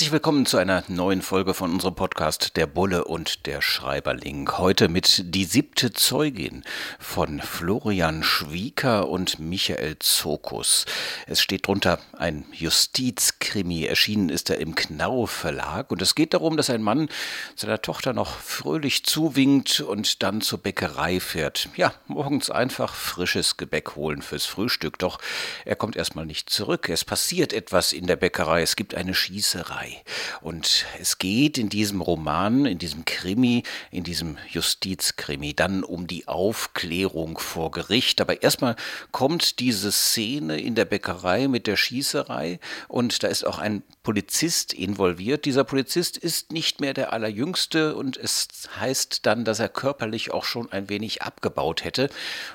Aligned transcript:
Herzlich 0.00 0.12
willkommen 0.12 0.46
zu 0.46 0.56
einer 0.56 0.82
neuen 0.88 1.20
Folge 1.20 1.52
von 1.52 1.74
unserem 1.74 1.94
Podcast 1.94 2.56
Der 2.56 2.66
Bulle 2.66 3.04
und 3.04 3.44
der 3.44 3.60
Schreiberling. 3.60 4.50
Heute 4.56 4.88
mit 4.88 5.34
Die 5.34 5.44
siebte 5.44 5.92
Zeugin 5.92 6.64
von 6.98 7.38
Florian 7.42 8.22
Schwieker 8.22 9.10
und 9.10 9.38
Michael 9.38 9.98
Zokus. 9.98 10.86
Es 11.26 11.42
steht 11.42 11.66
drunter 11.66 11.98
ein 12.16 12.46
Justizkrimi. 12.50 13.84
Erschienen 13.84 14.30
ist 14.30 14.48
er 14.48 14.56
im 14.56 14.74
Knau 14.74 15.26
Verlag 15.26 15.90
und 15.90 16.00
es 16.00 16.14
geht 16.14 16.32
darum, 16.32 16.56
dass 16.56 16.70
ein 16.70 16.82
Mann 16.82 17.10
seiner 17.54 17.82
Tochter 17.82 18.14
noch 18.14 18.38
fröhlich 18.38 19.04
zuwinkt 19.04 19.80
und 19.80 20.22
dann 20.22 20.40
zur 20.40 20.60
Bäckerei 20.60 21.20
fährt. 21.20 21.68
Ja, 21.76 21.92
morgens 22.06 22.48
einfach 22.48 22.94
frisches 22.94 23.58
Gebäck 23.58 23.96
holen 23.96 24.22
fürs 24.22 24.46
Frühstück. 24.46 24.98
Doch 24.98 25.18
er 25.66 25.76
kommt 25.76 25.96
erstmal 25.96 26.24
nicht 26.24 26.48
zurück. 26.48 26.88
Es 26.88 27.04
passiert 27.04 27.52
etwas 27.52 27.92
in 27.92 28.06
der 28.06 28.16
Bäckerei. 28.16 28.62
Es 28.62 28.76
gibt 28.76 28.94
eine 28.94 29.12
Schießerei. 29.12 29.89
Mordserei. 29.90 30.02
Und 30.40 30.86
es 31.00 31.18
geht 31.18 31.58
in 31.58 31.68
diesem 31.68 32.00
Roman, 32.00 32.66
in 32.66 32.78
diesem 32.78 33.04
Krimi, 33.04 33.62
in 33.90 34.04
diesem 34.04 34.38
Justizkrimi 34.50 35.54
dann 35.54 35.84
um 35.84 36.06
die 36.06 36.28
Aufklärung 36.28 37.38
vor 37.38 37.70
Gericht. 37.70 38.20
Aber 38.20 38.42
erstmal 38.42 38.76
kommt 39.10 39.58
diese 39.60 39.92
Szene 39.92 40.60
in 40.60 40.74
der 40.74 40.84
Bäckerei 40.84 41.48
mit 41.48 41.66
der 41.66 41.76
Schießerei 41.76 42.58
und 42.88 43.22
da 43.22 43.28
ist 43.28 43.46
auch 43.46 43.58
ein 43.58 43.82
Polizist 44.02 44.72
involviert. 44.72 45.44
Dieser 45.44 45.64
Polizist 45.64 46.16
ist 46.16 46.52
nicht 46.52 46.80
mehr 46.80 46.94
der 46.94 47.12
allerjüngste 47.12 47.94
und 47.94 48.16
es 48.16 48.48
heißt 48.78 49.26
dann, 49.26 49.44
dass 49.44 49.60
er 49.60 49.68
körperlich 49.68 50.30
auch 50.30 50.44
schon 50.44 50.72
ein 50.72 50.88
wenig 50.88 51.22
abgebaut 51.22 51.84
hätte. 51.84 52.08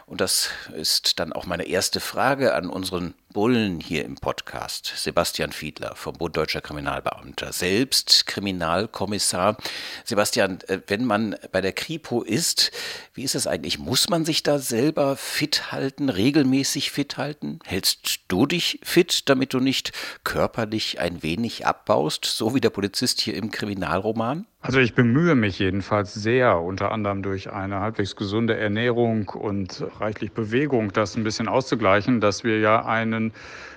Und 0.07 0.21
das 0.21 0.49
ist 0.75 1.19
dann 1.19 1.33
auch 1.33 1.45
meine 1.45 1.67
erste 1.67 1.99
Frage 1.99 2.55
an 2.55 2.69
unseren 2.69 3.13
Bullen 3.31 3.81
hier 3.81 4.05
im 4.05 4.15
Podcast. 4.15 4.93
Sebastian 4.95 5.51
Fiedler 5.51 5.95
vom 5.95 6.13
Bund 6.13 6.37
Deutscher 6.37 6.61
Kriminalbeamter, 6.61 7.51
selbst 7.51 8.25
Kriminalkommissar. 8.27 9.57
Sebastian, 10.05 10.61
äh, 10.67 10.79
wenn 10.87 11.03
man 11.03 11.35
bei 11.51 11.59
der 11.59 11.73
Kripo 11.73 12.21
ist, 12.21 12.71
wie 13.13 13.23
ist 13.23 13.35
es 13.35 13.45
eigentlich? 13.45 13.77
Muss 13.77 14.09
man 14.09 14.23
sich 14.23 14.41
da 14.41 14.57
selber 14.57 15.17
fit 15.17 15.73
halten, 15.73 16.07
regelmäßig 16.07 16.91
fit 16.91 17.17
halten? 17.17 17.59
Hältst 17.65 18.21
du 18.29 18.45
dich 18.45 18.79
fit, 18.83 19.29
damit 19.29 19.53
du 19.53 19.59
nicht 19.59 19.91
körperlich 20.23 21.01
ein 21.01 21.21
wenig 21.21 21.34
abbaust, 21.65 22.25
so 22.25 22.55
wie 22.55 22.61
der 22.61 22.69
Polizist 22.69 23.21
hier 23.21 23.35
im 23.35 23.51
Kriminalroman? 23.51 24.45
Also 24.61 24.79
ich 24.79 24.95
bemühe 24.95 25.35
mich 25.35 25.59
jedenfalls 25.59 26.13
sehr, 26.13 26.59
unter 26.59 26.91
anderem 26.91 27.21
durch 27.21 27.51
eine 27.51 27.79
halbwegs 27.79 28.15
gesunde 28.15 28.57
Ernährung 28.57 29.29
und 29.29 29.83
reichlich 29.99 30.31
Bewegung, 30.31 30.91
das 30.91 31.15
ein 31.15 31.23
bisschen 31.23 31.47
auszugleichen, 31.47 32.19
dass 32.19 32.43
wir 32.43 32.59
ja 32.59 32.85
einen 32.85 33.31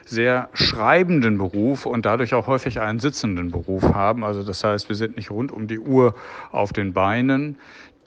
sehr 0.07 0.49
schreibenden 0.55 1.37
Beruf 1.37 1.85
und 1.85 2.07
dadurch 2.07 2.33
auch 2.33 2.47
häufig 2.47 2.81
einen 2.81 2.99
sitzenden 2.99 3.51
Beruf 3.51 3.83
haben. 3.83 4.25
Also 4.25 4.43
das 4.43 4.65
heißt, 4.65 4.89
wir 4.89 4.97
sind 4.97 5.17
nicht 5.17 5.31
rund 5.31 5.53
um 5.53 5.67
die 5.67 5.79
Uhr 5.79 6.15
auf 6.51 6.73
den 6.73 6.95
Beinen. 6.95 7.59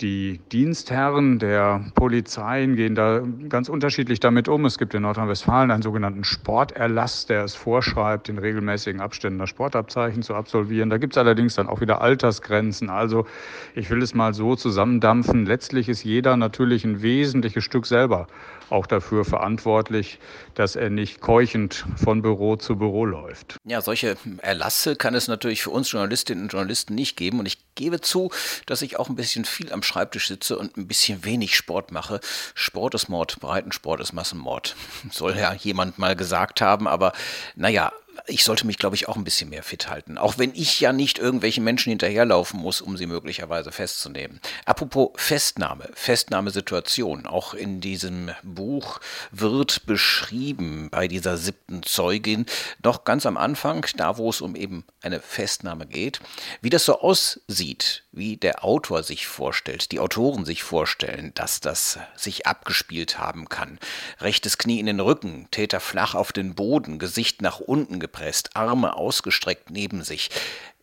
Die 0.01 0.39
Dienstherren 0.51 1.37
der 1.37 1.85
Polizeien 1.93 2.75
gehen 2.75 2.95
da 2.95 3.21
ganz 3.49 3.69
unterschiedlich 3.69 4.19
damit 4.19 4.47
um. 4.47 4.65
Es 4.65 4.79
gibt 4.79 4.95
in 4.95 5.03
Nordrhein-Westfalen 5.03 5.69
einen 5.69 5.83
sogenannten 5.83 6.23
Sporterlass, 6.23 7.27
der 7.27 7.43
es 7.43 7.53
vorschreibt, 7.53 8.27
in 8.27 8.39
regelmäßigen 8.39 8.99
Abständen 8.99 9.37
das 9.37 9.49
Sportabzeichen 9.49 10.23
zu 10.23 10.33
absolvieren. 10.33 10.89
Da 10.89 10.97
gibt 10.97 11.13
es 11.13 11.17
allerdings 11.19 11.53
dann 11.53 11.69
auch 11.69 11.81
wieder 11.81 12.01
Altersgrenzen. 12.01 12.89
Also 12.89 13.27
ich 13.75 13.91
will 13.91 14.01
es 14.01 14.15
mal 14.15 14.33
so 14.33 14.55
zusammendampfen. 14.55 15.45
Letztlich 15.45 15.87
ist 15.87 16.03
jeder 16.03 16.35
natürlich 16.35 16.83
ein 16.83 17.03
wesentliches 17.03 17.63
Stück 17.63 17.85
selber 17.85 18.25
auch 18.71 18.87
dafür 18.87 19.25
verantwortlich, 19.25 20.19
dass 20.55 20.75
er 20.75 20.89
nicht 20.89 21.19
keuchend 21.19 21.85
von 21.97 22.21
Büro 22.21 22.55
zu 22.55 22.77
Büro 22.77 23.05
läuft. 23.05 23.57
Ja, 23.65 23.81
solche 23.81 24.15
Erlasse 24.37 24.95
kann 24.95 25.13
es 25.13 25.27
natürlich 25.27 25.61
für 25.61 25.71
uns 25.71 25.91
Journalistinnen 25.91 26.45
und 26.45 26.53
Journalisten 26.53 26.95
nicht 26.95 27.17
geben. 27.17 27.39
Und 27.39 27.45
ich 27.45 27.57
gebe 27.75 28.01
zu, 28.01 28.31
dass 28.65 28.81
ich 28.81 28.97
auch 28.97 29.09
ein 29.09 29.15
bisschen 29.15 29.45
viel 29.45 29.71
am 29.73 29.83
Schreibtisch 29.91 30.29
sitze 30.29 30.57
und 30.57 30.77
ein 30.77 30.87
bisschen 30.87 31.25
wenig 31.25 31.55
Sport 31.55 31.91
mache. 31.91 32.21
Sport 32.55 32.95
ist 32.95 33.09
Mord, 33.09 33.39
Breitensport 33.41 33.99
ist 33.99 34.13
Massenmord. 34.13 34.75
Soll 35.11 35.37
ja 35.37 35.53
jemand 35.53 35.97
mal 35.99 36.15
gesagt 36.15 36.61
haben, 36.61 36.87
aber 36.87 37.11
naja, 37.55 37.91
ich 38.27 38.43
sollte 38.43 38.67
mich, 38.67 38.77
glaube 38.77 38.95
ich, 38.95 39.07
auch 39.07 39.15
ein 39.15 39.23
bisschen 39.23 39.49
mehr 39.49 39.63
fit 39.63 39.89
halten. 39.89 40.17
Auch 40.17 40.37
wenn 40.37 40.53
ich 40.53 40.79
ja 40.79 40.93
nicht 40.93 41.17
irgendwelchen 41.19 41.63
Menschen 41.63 41.89
hinterherlaufen 41.89 42.59
muss, 42.59 42.81
um 42.81 42.97
sie 42.97 43.05
möglicherweise 43.05 43.71
festzunehmen. 43.71 44.39
Apropos 44.65 45.11
Festnahme, 45.15 45.89
Festnahmesituation. 45.93 47.25
Auch 47.25 47.53
in 47.53 47.81
diesem 47.81 48.31
Buch 48.43 48.99
wird 49.31 49.85
beschrieben 49.85 50.89
bei 50.91 51.07
dieser 51.07 51.37
siebten 51.37 51.83
Zeugin, 51.83 52.45
noch 52.83 53.03
ganz 53.03 53.25
am 53.25 53.37
Anfang, 53.37 53.85
da 53.97 54.17
wo 54.17 54.29
es 54.29 54.41
um 54.41 54.55
eben 54.55 54.85
eine 55.01 55.19
Festnahme 55.19 55.87
geht, 55.87 56.19
wie 56.61 56.69
das 56.69 56.85
so 56.85 56.99
aussieht, 56.99 58.03
wie 58.11 58.37
der 58.37 58.63
Autor 58.63 59.03
sich 59.03 59.27
vorstellt, 59.27 59.91
die 59.91 59.99
Autoren 59.99 60.45
sich 60.45 60.63
vorstellen, 60.63 61.31
dass 61.33 61.59
das 61.59 61.99
sich 62.15 62.45
abgespielt 62.45 63.19
haben 63.19 63.49
kann. 63.49 63.79
Rechtes 64.19 64.57
Knie 64.57 64.79
in 64.79 64.85
den 64.85 64.99
Rücken, 64.99 65.47
Täter 65.51 65.79
flach 65.79 66.13
auf 66.13 66.31
den 66.31 66.55
Boden, 66.55 66.99
Gesicht 66.99 67.41
nach 67.41 67.59
unten 67.59 67.99
gepresst, 67.99 68.10
Arme 68.55 68.95
ausgestreckt 68.95 69.71
neben 69.71 70.03
sich. 70.03 70.29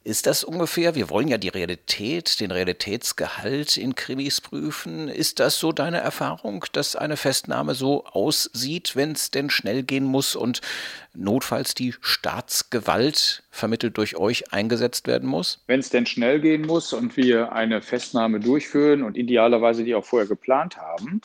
Ist 0.09 0.27
das 0.27 0.43
ungefähr, 0.43 0.95
wir 0.95 1.11
wollen 1.11 1.29
ja 1.29 1.37
die 1.37 1.49
Realität, 1.49 2.41
den 2.41 2.51
Realitätsgehalt 2.51 3.77
in 3.77 3.95
Krimis 3.95 4.41
prüfen. 4.41 5.09
Ist 5.09 5.39
das 5.39 5.59
so 5.59 5.71
deine 5.71 5.99
Erfahrung, 5.99 6.65
dass 6.73 6.97
eine 6.97 7.19
Festnahme 7.19 7.75
so 7.75 8.07
aussieht, 8.07 8.97
wenn 8.97 9.13
es 9.13 9.31
denn 9.31 9.51
schnell 9.51 9.83
gehen 9.83 10.05
muss 10.05 10.35
und 10.35 10.63
notfalls 11.13 11.75
die 11.75 11.95
Staatsgewalt 12.01 13.43
vermittelt 13.51 13.99
durch 13.99 14.17
euch 14.17 14.51
eingesetzt 14.51 15.07
werden 15.07 15.29
muss? 15.29 15.63
Wenn 15.67 15.81
es 15.81 15.91
denn 15.91 16.07
schnell 16.07 16.41
gehen 16.41 16.63
muss 16.63 16.95
und 16.95 17.19
wir 17.19 17.53
eine 17.53 17.83
Festnahme 17.83 18.41
durchführen 18.41 19.03
und 19.03 19.17
idealerweise 19.19 19.85
die 19.85 19.95
auch 19.95 20.07
vorher 20.07 20.27
geplant 20.27 20.79
haben, 20.79 21.21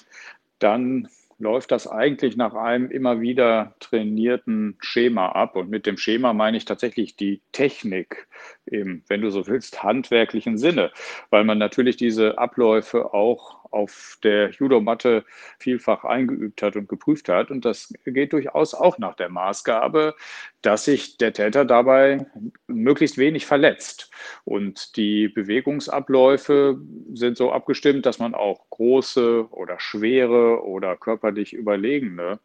dann 0.59 1.07
läuft 1.43 1.71
das 1.71 1.87
eigentlich 1.87 2.35
nach 2.35 2.55
einem 2.55 2.89
immer 2.89 3.21
wieder 3.21 3.75
trainierten 3.79 4.77
Schema 4.79 5.29
ab. 5.33 5.55
Und 5.55 5.69
mit 5.69 5.85
dem 5.85 5.97
Schema 5.97 6.33
meine 6.33 6.57
ich 6.57 6.65
tatsächlich 6.65 7.15
die 7.15 7.41
Technik 7.51 8.27
im, 8.65 9.03
wenn 9.07 9.21
du 9.21 9.29
so 9.29 9.47
willst, 9.47 9.83
handwerklichen 9.83 10.57
Sinne, 10.57 10.91
weil 11.29 11.43
man 11.43 11.57
natürlich 11.57 11.97
diese 11.97 12.37
Abläufe 12.37 13.13
auch 13.13 13.63
auf 13.73 14.19
der 14.23 14.51
Judomatte 14.51 15.25
vielfach 15.57 16.03
eingeübt 16.03 16.61
hat 16.61 16.75
und 16.75 16.87
geprüft 16.87 17.27
hat. 17.27 17.49
Und 17.49 17.65
das 17.65 17.91
geht 18.05 18.31
durchaus 18.31 18.75
auch 18.75 18.99
nach 18.99 19.15
der 19.15 19.29
Maßgabe, 19.29 20.15
dass 20.61 20.85
sich 20.85 21.17
der 21.17 21.33
Täter 21.33 21.65
dabei 21.65 22.25
möglichst 22.67 23.17
wenig 23.17 23.45
verletzt. 23.47 24.11
Und 24.45 24.95
die 24.95 25.27
Bewegungsabläufe 25.27 26.79
sind 27.13 27.35
so 27.35 27.51
abgestimmt, 27.51 28.05
dass 28.05 28.19
man 28.19 28.35
auch 28.35 28.69
große 28.69 29.47
oder 29.49 29.79
schwere 29.79 30.63
oder 30.63 30.95
körperlich 30.95 31.53
überlegene 31.53 32.39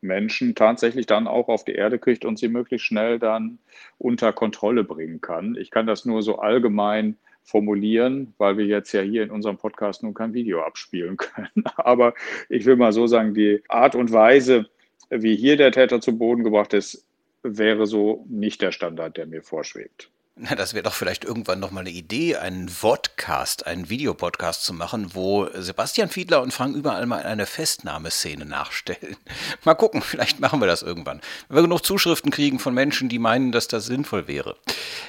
Menschen 0.00 0.54
tatsächlich 0.56 1.06
dann 1.06 1.28
auch 1.28 1.48
auf 1.48 1.64
die 1.64 1.72
Erde 1.74 1.98
kriegt 1.98 2.24
und 2.24 2.38
sie 2.38 2.48
möglichst 2.48 2.86
schnell 2.86 3.20
dann 3.20 3.58
unter 3.98 4.32
Kontrolle 4.32 4.82
bringen 4.82 5.20
kann. 5.20 5.41
Ich 5.58 5.70
kann 5.70 5.86
das 5.86 6.04
nur 6.04 6.22
so 6.22 6.38
allgemein 6.38 7.16
formulieren, 7.44 8.34
weil 8.38 8.56
wir 8.56 8.66
jetzt 8.66 8.92
ja 8.92 9.00
hier 9.00 9.22
in 9.22 9.30
unserem 9.30 9.58
Podcast 9.58 10.02
nun 10.02 10.14
kein 10.14 10.34
Video 10.34 10.62
abspielen 10.62 11.16
können. 11.18 11.64
Aber 11.76 12.14
ich 12.48 12.64
will 12.64 12.76
mal 12.76 12.92
so 12.92 13.06
sagen, 13.06 13.34
die 13.34 13.62
Art 13.68 13.94
und 13.94 14.12
Weise, 14.12 14.66
wie 15.10 15.36
hier 15.36 15.56
der 15.56 15.72
Täter 15.72 16.00
zu 16.00 16.16
Boden 16.16 16.44
gebracht 16.44 16.72
ist, 16.74 17.06
wäre 17.42 17.86
so 17.86 18.24
nicht 18.28 18.62
der 18.62 18.72
Standard, 18.72 19.16
der 19.16 19.26
mir 19.26 19.42
vorschwebt. 19.42 20.10
Na, 20.34 20.54
das 20.54 20.72
wäre 20.72 20.82
doch 20.82 20.94
vielleicht 20.94 21.24
irgendwann 21.24 21.60
nochmal 21.60 21.82
eine 21.82 21.90
Idee, 21.90 22.36
einen 22.36 22.70
Vodcast, 22.70 23.66
einen 23.66 23.90
Videopodcast 23.90 24.64
zu 24.64 24.72
machen, 24.72 25.14
wo 25.14 25.46
Sebastian 25.52 26.08
Fiedler 26.08 26.40
und 26.40 26.54
Frank 26.54 26.74
überall 26.74 27.04
mal 27.04 27.22
eine 27.22 27.44
Festnahmeszene 27.44 28.46
nachstellen. 28.46 29.16
Mal 29.64 29.74
gucken, 29.74 30.00
vielleicht 30.00 30.40
machen 30.40 30.60
wir 30.60 30.66
das 30.66 30.80
irgendwann. 30.80 31.20
Wenn 31.48 31.58
wir 31.58 31.62
genug 31.62 31.84
Zuschriften 31.84 32.30
kriegen 32.30 32.58
von 32.58 32.72
Menschen, 32.72 33.10
die 33.10 33.18
meinen, 33.18 33.52
dass 33.52 33.68
das 33.68 33.84
sinnvoll 33.84 34.26
wäre. 34.26 34.56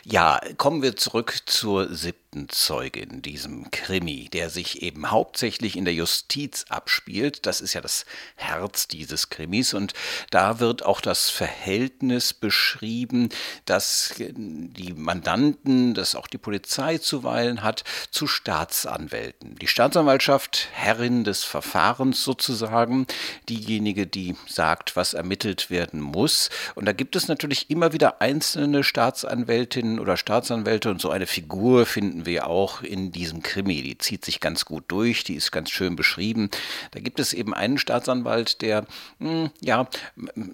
Ja, 0.03 0.41
kommen 0.57 0.81
wir 0.81 0.97
zurück 0.97 1.37
zur 1.45 1.93
siebten 1.93 2.22
siebten 2.33 2.49
Zeugin, 2.49 3.21
diesem 3.21 3.69
Krimi, 3.71 4.27
der 4.31 4.49
sich 4.49 4.81
eben 4.81 5.11
hauptsächlich 5.11 5.75
in 5.75 5.85
der 5.85 5.93
Justiz 5.93 6.65
abspielt. 6.69 7.45
Das 7.45 7.61
ist 7.61 7.73
ja 7.73 7.81
das 7.81 8.05
Herz 8.35 8.87
dieses 8.87 9.29
Krimis 9.29 9.73
und 9.73 9.93
da 10.31 10.59
wird 10.59 10.83
auch 10.83 10.99
das 10.99 11.29
Verhältnis 11.29 12.33
beschrieben, 12.33 13.29
dass 13.65 14.15
die 14.17 14.93
Mandanten, 14.93 15.93
das 15.93 16.15
auch 16.15 16.27
die 16.27 16.37
Polizei 16.37 16.97
zuweilen 16.97 17.61
hat, 17.61 17.83
zu 18.09 18.25
Staatsanwälten. 18.25 19.55
Die 19.55 19.67
Staatsanwaltschaft, 19.67 20.69
Herrin 20.73 21.23
des 21.23 21.43
Verfahrens 21.43 22.23
sozusagen, 22.23 23.05
diejenige, 23.47 24.07
die 24.07 24.35
sagt, 24.47 24.95
was 24.95 25.13
ermittelt 25.13 25.69
werden 25.69 26.01
muss. 26.01 26.49
Und 26.75 26.85
da 26.85 26.93
gibt 26.93 27.15
es 27.15 27.27
natürlich 27.27 27.69
immer 27.69 27.93
wieder 27.93 28.21
einzelne 28.21 28.83
Staatsanwältinnen 28.83 29.99
oder 29.99 30.17
Staatsanwälte 30.17 30.89
und 30.89 30.99
so 30.99 31.11
eine 31.11 31.27
Figur 31.27 31.85
finden 31.85 32.22
wir 32.25 32.47
auch 32.47 32.81
in 32.81 33.11
diesem 33.11 33.41
Krimi. 33.43 33.81
Die 33.81 33.97
zieht 33.97 34.25
sich 34.25 34.39
ganz 34.39 34.65
gut 34.65 34.85
durch, 34.87 35.23
die 35.23 35.35
ist 35.35 35.51
ganz 35.51 35.69
schön 35.69 35.95
beschrieben. 35.95 36.49
Da 36.91 36.99
gibt 36.99 37.19
es 37.19 37.33
eben 37.33 37.53
einen 37.53 37.77
Staatsanwalt, 37.77 38.61
der 38.61 38.85
mh, 39.19 39.29
hm, 39.29 39.51
ja 39.61 39.87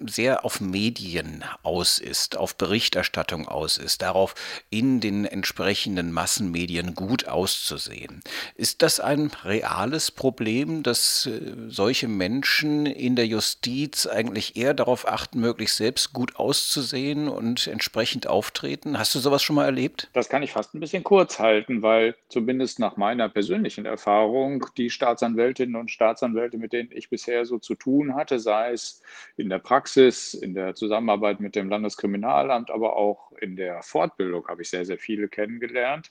sehr 0.06 0.44
auf 0.44 0.60
Medien 0.60 1.44
aus 1.62 1.98
ist, 1.98 2.36
auf 2.36 2.56
Berichterstattung 2.56 3.48
aus 3.48 3.78
ist, 3.78 4.02
darauf 4.02 4.34
in 4.70 5.00
den 5.00 5.24
entsprechenden 5.24 6.12
Massenmedien 6.12 6.94
gut 6.94 7.28
auszusehen. 7.28 8.22
Ist 8.54 8.82
das 8.82 9.00
ein 9.00 9.30
reales 9.44 10.10
Problem, 10.10 10.82
dass 10.82 11.26
äh, 11.26 11.40
solche 11.68 12.08
Menschen 12.08 12.86
in 12.86 13.16
der 13.16 13.26
Justiz 13.26 14.06
eigentlich 14.06 14.56
eher 14.56 14.74
darauf 14.74 15.06
achten, 15.06 15.40
möglichst 15.40 15.76
selbst 15.76 16.12
gut 16.12 16.36
auszusehen 16.36 17.28
und 17.28 17.66
entsprechend 17.66 18.26
auftreten? 18.26 18.98
Hast 18.98 19.14
du 19.14 19.18
sowas 19.18 19.42
schon 19.42 19.56
mal 19.56 19.64
erlebt? 19.64 20.08
Das 20.12 20.28
kann 20.28 20.42
ich 20.42 20.52
fast 20.52 20.74
ein 20.74 20.80
bisschen 20.80 21.04
kurz 21.04 21.38
halten, 21.38 21.59
weil 21.68 22.16
zumindest 22.28 22.78
nach 22.78 22.96
meiner 22.96 23.28
persönlichen 23.28 23.84
Erfahrung 23.84 24.66
die 24.76 24.90
Staatsanwältinnen 24.90 25.76
und 25.76 25.90
Staatsanwälte, 25.90 26.56
mit 26.56 26.72
denen 26.72 26.90
ich 26.92 27.10
bisher 27.10 27.44
so 27.44 27.58
zu 27.58 27.74
tun 27.74 28.14
hatte, 28.14 28.38
sei 28.38 28.72
es 28.72 29.02
in 29.36 29.48
der 29.48 29.58
Praxis, 29.58 30.34
in 30.34 30.54
der 30.54 30.74
Zusammenarbeit 30.74 31.40
mit 31.40 31.54
dem 31.54 31.68
Landeskriminalamt, 31.68 32.70
aber 32.70 32.96
auch 32.96 33.32
in 33.40 33.56
der 33.56 33.82
Fortbildung 33.82 34.48
habe 34.48 34.62
ich 34.62 34.70
sehr, 34.70 34.84
sehr 34.84 34.98
viele 34.98 35.28
kennengelernt. 35.28 36.10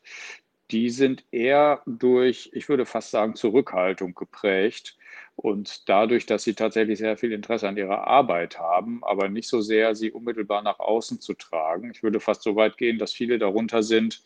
Die 0.72 0.92
sind 0.92 1.26
eher 1.32 1.82
durch, 1.88 2.52
ich 2.54 2.70
würde 2.70 2.86
fast 2.86 3.10
sagen, 3.10 3.34
Zurückhaltung 3.34 4.14
geprägt 4.14 4.99
und 5.42 5.88
dadurch, 5.88 6.26
dass 6.26 6.44
sie 6.44 6.54
tatsächlich 6.54 7.00
sehr 7.00 7.16
viel 7.16 7.32
Interesse 7.32 7.68
an 7.70 7.78
ihrer 7.78 8.06
Arbeit 8.08 8.60
haben, 8.60 9.02
aber 9.06 9.30
nicht 9.30 9.48
so 9.48 9.62
sehr, 9.62 9.96
sie 9.96 10.12
unmittelbar 10.12 10.62
nach 10.62 10.80
außen 10.80 11.22
zu 11.22 11.34
tragen. 11.34 11.92
Ich 11.92 12.04
würde 12.04 12.20
fast 12.20 12.42
so 12.42 12.58
weit 12.58 12.78
gehen, 12.78 12.98
dass 12.98 13.14
viele 13.14 13.40
darunter 13.40 13.82
sind, 13.82 14.22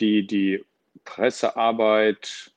die 0.00 0.26
die 0.26 0.64
Pressearbeit, 1.04 2.50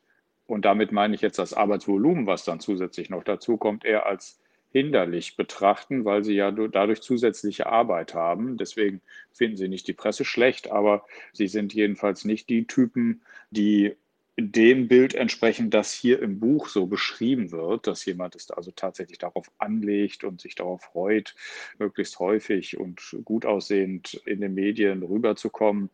und 0.48 0.65
damit 0.65 0.92
meine 0.92 1.13
ich 1.13 1.21
jetzt 1.21 1.38
das 1.38 1.53
Arbeitsvolumen, 1.53 2.25
was 2.25 2.44
dann 2.44 2.59
zusätzlich 2.59 3.12
noch 3.12 3.24
dazu 3.24 3.57
kommt, 3.57 3.86
eher 3.86 4.07
als 4.07 4.42
hinderlich 4.71 5.36
betrachten, 5.36 6.04
weil 6.04 6.24
sie 6.24 6.33
ja 6.33 6.50
dadurch 6.50 7.01
zusätzliche 7.01 7.68
Arbeit 7.68 8.15
haben. 8.15 8.57
Deswegen 8.57 9.01
finden 9.31 9.57
sie 9.57 9.68
nicht 9.68 9.88
die 9.88 9.94
Presse 9.94 10.25
schlecht, 10.25 10.71
aber 10.71 11.06
sie 11.33 11.47
sind 11.47 11.74
jedenfalls 11.74 12.25
nicht 12.25 12.50
die 12.50 12.65
Typen, 12.65 13.21
die 13.51 13.95
dem 14.41 14.88
Bild 14.88 15.13
entsprechend, 15.13 15.73
das 15.73 15.93
hier 15.93 16.21
im 16.21 16.39
Buch 16.39 16.67
so 16.67 16.88
beschrieben 16.88 17.51
wird, 17.51 17.85
dass 17.85 18.05
jemand 18.05 18.35
es 18.35 18.49
also 18.49 18.71
tatsächlich 18.71 19.17
darauf 19.19 19.51
anlegt 19.57 20.23
und 20.23 20.41
sich 20.41 20.55
darauf 20.55 20.81
freut, 20.81 21.35
möglichst 21.77 22.19
häufig 22.19 22.77
und 22.77 23.17
gut 23.25 23.45
aussehend 23.45 24.15
in 24.25 24.41
den 24.41 24.53
Medien 24.53 25.03
rüberzukommen. 25.03 25.89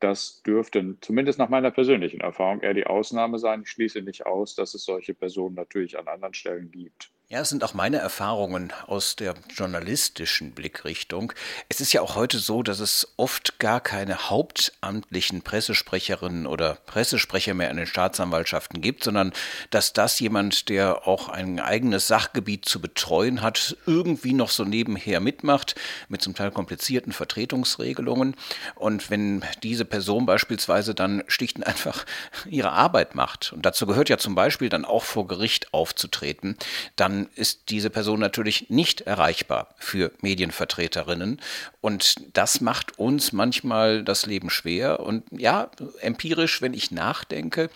Das 0.00 0.42
dürfte 0.42 0.96
zumindest 1.00 1.38
nach 1.38 1.48
meiner 1.48 1.70
persönlichen 1.70 2.20
Erfahrung 2.20 2.60
eher 2.60 2.74
die 2.74 2.86
Ausnahme 2.86 3.38
sein. 3.38 3.62
Ich 3.62 3.70
schließe 3.70 4.02
nicht 4.02 4.26
aus, 4.26 4.54
dass 4.54 4.74
es 4.74 4.84
solche 4.84 5.14
Personen 5.14 5.54
natürlich 5.54 5.98
an 5.98 6.08
anderen 6.08 6.34
Stellen 6.34 6.70
gibt. 6.70 7.10
Ja, 7.30 7.40
es 7.40 7.50
sind 7.50 7.62
auch 7.62 7.74
meine 7.74 7.98
Erfahrungen 7.98 8.72
aus 8.86 9.14
der 9.14 9.34
journalistischen 9.50 10.52
Blickrichtung. 10.52 11.34
Es 11.68 11.82
ist 11.82 11.92
ja 11.92 12.00
auch 12.00 12.16
heute 12.16 12.38
so, 12.38 12.62
dass 12.62 12.80
es 12.80 13.06
oft 13.18 13.58
gar 13.58 13.82
keine 13.82 14.30
hauptamtlichen 14.30 15.42
Pressesprecherinnen 15.42 16.46
oder 16.46 16.76
Pressesprecher 16.86 17.52
mehr 17.52 17.70
in 17.70 17.76
den 17.76 17.86
Staatsanwaltschaften 17.86 18.80
gibt, 18.80 19.04
sondern 19.04 19.34
dass 19.68 19.92
das 19.92 20.18
jemand, 20.20 20.70
der 20.70 21.06
auch 21.06 21.28
ein 21.28 21.60
eigenes 21.60 22.06
Sachgebiet 22.06 22.64
zu 22.64 22.80
betreuen 22.80 23.42
hat, 23.42 23.76
irgendwie 23.84 24.32
noch 24.32 24.48
so 24.48 24.64
nebenher 24.64 25.20
mitmacht, 25.20 25.74
mit 26.08 26.22
zum 26.22 26.34
Teil 26.34 26.50
komplizierten 26.50 27.12
Vertretungsregelungen. 27.12 28.36
Und 28.74 29.10
wenn 29.10 29.44
diese 29.62 29.84
Person 29.84 30.24
beispielsweise 30.24 30.94
dann 30.94 31.22
schlicht 31.26 31.58
und 31.58 31.64
einfach 31.64 32.06
ihre 32.46 32.72
Arbeit 32.72 33.14
macht, 33.14 33.52
und 33.52 33.66
dazu 33.66 33.84
gehört 33.84 34.08
ja 34.08 34.16
zum 34.16 34.34
Beispiel 34.34 34.70
dann 34.70 34.86
auch 34.86 35.04
vor 35.04 35.26
Gericht 35.26 35.74
aufzutreten, 35.74 36.56
dann 36.96 37.17
ist 37.34 37.70
diese 37.70 37.90
Person 37.90 38.20
natürlich 38.20 38.70
nicht 38.70 39.00
erreichbar 39.02 39.74
für 39.78 40.12
Medienvertreterinnen. 40.20 41.40
Und 41.80 42.14
das 42.32 42.60
macht 42.60 42.98
uns 42.98 43.32
manchmal 43.32 44.04
das 44.04 44.26
Leben 44.26 44.50
schwer. 44.50 45.00
Und 45.00 45.24
ja, 45.30 45.70
empirisch, 46.00 46.62
wenn 46.62 46.74
ich 46.74 46.90
nachdenke, 46.90 47.70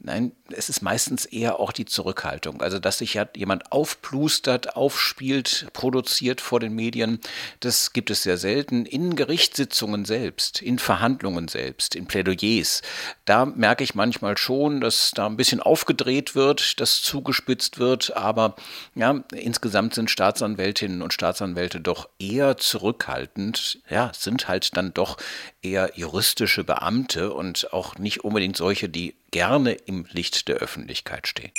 Nein, 0.00 0.30
es 0.52 0.68
ist 0.68 0.80
meistens 0.80 1.24
eher 1.24 1.58
auch 1.58 1.72
die 1.72 1.84
Zurückhaltung. 1.84 2.62
Also, 2.62 2.78
dass 2.78 2.98
sich 2.98 3.14
ja 3.14 3.26
jemand 3.34 3.72
aufplustert, 3.72 4.76
aufspielt, 4.76 5.66
produziert 5.72 6.40
vor 6.40 6.60
den 6.60 6.72
Medien, 6.72 7.18
das 7.58 7.92
gibt 7.92 8.10
es 8.10 8.22
sehr 8.22 8.38
selten. 8.38 8.86
In 8.86 9.16
Gerichtssitzungen 9.16 10.04
selbst, 10.04 10.62
in 10.62 10.78
Verhandlungen 10.78 11.48
selbst, 11.48 11.96
in 11.96 12.06
Plädoyers, 12.06 12.82
da 13.24 13.44
merke 13.44 13.82
ich 13.82 13.96
manchmal 13.96 14.38
schon, 14.38 14.80
dass 14.80 15.10
da 15.10 15.26
ein 15.26 15.36
bisschen 15.36 15.60
aufgedreht 15.60 16.36
wird, 16.36 16.80
dass 16.80 17.02
zugespitzt 17.02 17.80
wird. 17.80 18.16
Aber 18.16 18.54
ja, 18.94 19.24
insgesamt 19.32 19.94
sind 19.94 20.12
Staatsanwältinnen 20.12 21.02
und 21.02 21.12
Staatsanwälte 21.12 21.80
doch 21.80 22.08
eher 22.20 22.56
zurückhaltend. 22.56 23.80
Ja, 23.90 24.12
sind 24.14 24.46
halt 24.46 24.76
dann 24.76 24.94
doch 24.94 25.16
eher 25.62 25.92
juristische 25.94 26.64
Beamte 26.64 27.32
und 27.32 27.72
auch 27.72 27.96
nicht 27.96 28.24
unbedingt 28.24 28.56
solche, 28.56 28.88
die 28.88 29.16
gerne 29.30 29.72
im 29.72 30.06
Licht 30.10 30.48
der 30.48 30.56
Öffentlichkeit 30.56 31.26
stehen. 31.26 31.52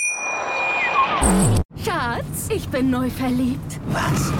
Schatz, 1.84 2.48
ich 2.48 2.68
bin 2.68 2.90
neu 2.90 3.10
verliebt. 3.10 3.80
Was? 3.88 4.32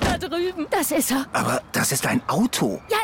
Da 0.00 0.18
drüben. 0.18 0.66
Das 0.70 0.90
ist 0.90 1.10
er. 1.10 1.26
Aber 1.32 1.62
das 1.72 1.92
ist 1.92 2.06
ein 2.06 2.22
Auto. 2.28 2.80
Ja, 2.90 2.98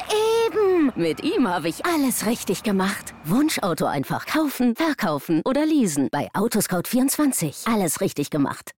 eben. 0.47 0.93
Mit 0.95 1.23
ihm 1.23 1.47
habe 1.47 1.69
ich 1.69 1.85
alles 1.85 2.27
richtig 2.27 2.63
gemacht. 2.63 3.15
Wunschauto 3.25 3.87
einfach 3.87 4.27
kaufen, 4.27 4.75
verkaufen 4.77 5.43
oder 5.45 5.67
leasen. 5.67 6.09
Bei 6.11 6.29
Autoscout24. 6.33 7.73
Alles 7.73 8.01
richtig 8.01 8.31
gemacht. 8.31 8.73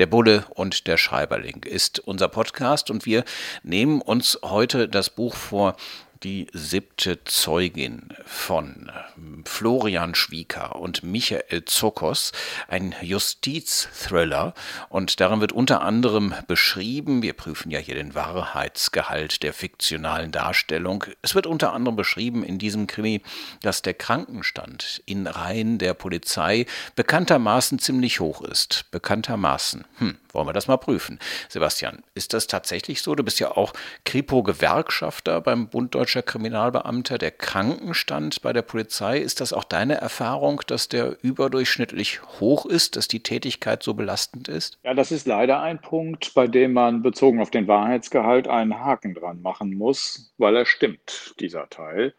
Der 0.00 0.06
Bulle 0.06 0.46
und 0.54 0.86
der 0.86 0.96
Schreiberling 0.96 1.62
ist 1.62 1.98
unser 1.98 2.28
Podcast. 2.28 2.90
Und 2.90 3.04
wir 3.04 3.22
nehmen 3.62 4.00
uns 4.00 4.38
heute 4.42 4.88
das 4.88 5.10
Buch 5.10 5.34
vor 5.34 5.76
die 6.22 6.48
siebte 6.52 7.24
Zeugin 7.24 8.10
von 8.26 8.90
Florian 9.46 10.14
Schwieker 10.14 10.76
und 10.76 11.02
Michael 11.02 11.64
Zokos, 11.64 12.32
ein 12.68 12.94
Justizthriller. 13.00 14.54
Und 14.90 15.20
darin 15.20 15.40
wird 15.40 15.52
unter 15.52 15.80
anderem 15.82 16.34
beschrieben, 16.46 17.22
wir 17.22 17.32
prüfen 17.32 17.70
ja 17.70 17.78
hier 17.78 17.94
den 17.94 18.14
Wahrheitsgehalt 18.14 19.42
der 19.42 19.54
fiktionalen 19.54 20.30
Darstellung. 20.30 21.04
Es 21.22 21.34
wird 21.34 21.46
unter 21.46 21.72
anderem 21.72 21.96
beschrieben 21.96 22.44
in 22.44 22.58
diesem 22.58 22.86
Krimi, 22.86 23.22
dass 23.62 23.80
der 23.82 23.94
Krankenstand 23.94 25.02
in 25.06 25.26
Reihen 25.26 25.78
der 25.78 25.94
Polizei 25.94 26.66
bekanntermaßen 26.96 27.78
ziemlich 27.78 28.20
hoch 28.20 28.42
ist. 28.42 28.90
Bekanntermaßen. 28.90 29.84
Hm, 29.98 30.18
wollen 30.32 30.48
wir 30.48 30.52
das 30.52 30.68
mal 30.68 30.76
prüfen. 30.76 31.18
Sebastian, 31.48 32.02
ist 32.14 32.34
das 32.34 32.46
tatsächlich 32.46 33.00
so? 33.00 33.14
Du 33.14 33.24
bist 33.24 33.40
ja 33.40 33.52
auch 33.52 33.72
Kripo-Gewerkschafter 34.04 35.40
beim 35.40 35.68
Bund 35.68 35.94
Deutscher 35.94 36.09
Kriminalbeamter. 36.22 37.16
Der 37.16 37.30
Krankenstand 37.30 38.42
bei 38.42 38.52
der 38.52 38.62
Polizei, 38.62 39.18
ist 39.18 39.40
das 39.40 39.52
auch 39.52 39.64
deine 39.64 39.94
Erfahrung, 39.94 40.62
dass 40.66 40.88
der 40.88 41.16
überdurchschnittlich 41.22 42.20
hoch 42.40 42.66
ist, 42.66 42.96
dass 42.96 43.06
die 43.06 43.22
Tätigkeit 43.22 43.82
so 43.82 43.94
belastend 43.94 44.48
ist? 44.48 44.78
Ja, 44.82 44.94
das 44.94 45.12
ist 45.12 45.26
leider 45.26 45.60
ein 45.60 45.80
Punkt, 45.80 46.34
bei 46.34 46.48
dem 46.48 46.72
man 46.72 47.02
bezogen 47.02 47.40
auf 47.40 47.50
den 47.50 47.68
Wahrheitsgehalt 47.68 48.48
einen 48.48 48.78
Haken 48.80 49.14
dran 49.14 49.40
machen 49.40 49.74
muss, 49.74 50.34
weil 50.36 50.56
er 50.56 50.66
stimmt, 50.66 51.34
dieser 51.38 51.68
Teil. 51.70 52.14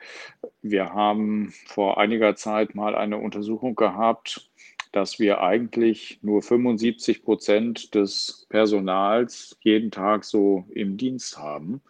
Wir 0.62 0.93
haben 0.93 1.53
vor 1.65 2.00
einiger 2.00 2.36
Zeit 2.36 2.74
mal 2.74 2.95
eine 2.95 3.17
Untersuchung 3.17 3.75
gehabt, 3.75 4.50
dass 4.91 5.19
wir 5.19 5.41
eigentlich 5.41 6.19
nur 6.21 6.41
75 6.41 7.24
Prozent 7.24 7.95
des 7.95 8.45
Personals 8.50 9.57
jeden 9.62 9.91
Tag 9.91 10.25
so 10.25 10.65
im 10.69 10.98
Dienst 10.98 11.38
haben. 11.38 11.81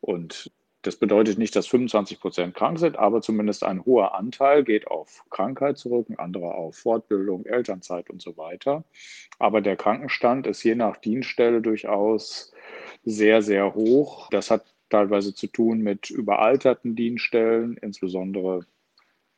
Und 0.00 0.50
das 0.88 0.96
bedeutet 0.96 1.36
nicht, 1.36 1.54
dass 1.54 1.66
25 1.66 2.18
Prozent 2.18 2.54
krank 2.54 2.78
sind, 2.78 2.98
aber 2.98 3.20
zumindest 3.20 3.62
ein 3.62 3.84
hoher 3.84 4.14
Anteil 4.14 4.64
geht 4.64 4.86
auf 4.86 5.22
Krankheit 5.28 5.76
zurück, 5.76 6.08
ein 6.08 6.18
anderer 6.18 6.54
auf 6.54 6.76
Fortbildung, 6.76 7.44
Elternzeit 7.44 8.08
und 8.08 8.22
so 8.22 8.38
weiter. 8.38 8.84
Aber 9.38 9.60
der 9.60 9.76
Krankenstand 9.76 10.46
ist 10.46 10.62
je 10.62 10.74
nach 10.74 10.96
Dienststelle 10.96 11.60
durchaus 11.60 12.54
sehr, 13.04 13.42
sehr 13.42 13.74
hoch. 13.74 14.30
Das 14.30 14.50
hat 14.50 14.64
teilweise 14.88 15.34
zu 15.34 15.48
tun 15.48 15.80
mit 15.80 16.08
überalterten 16.08 16.96
Dienststellen, 16.96 17.76
insbesondere 17.76 18.64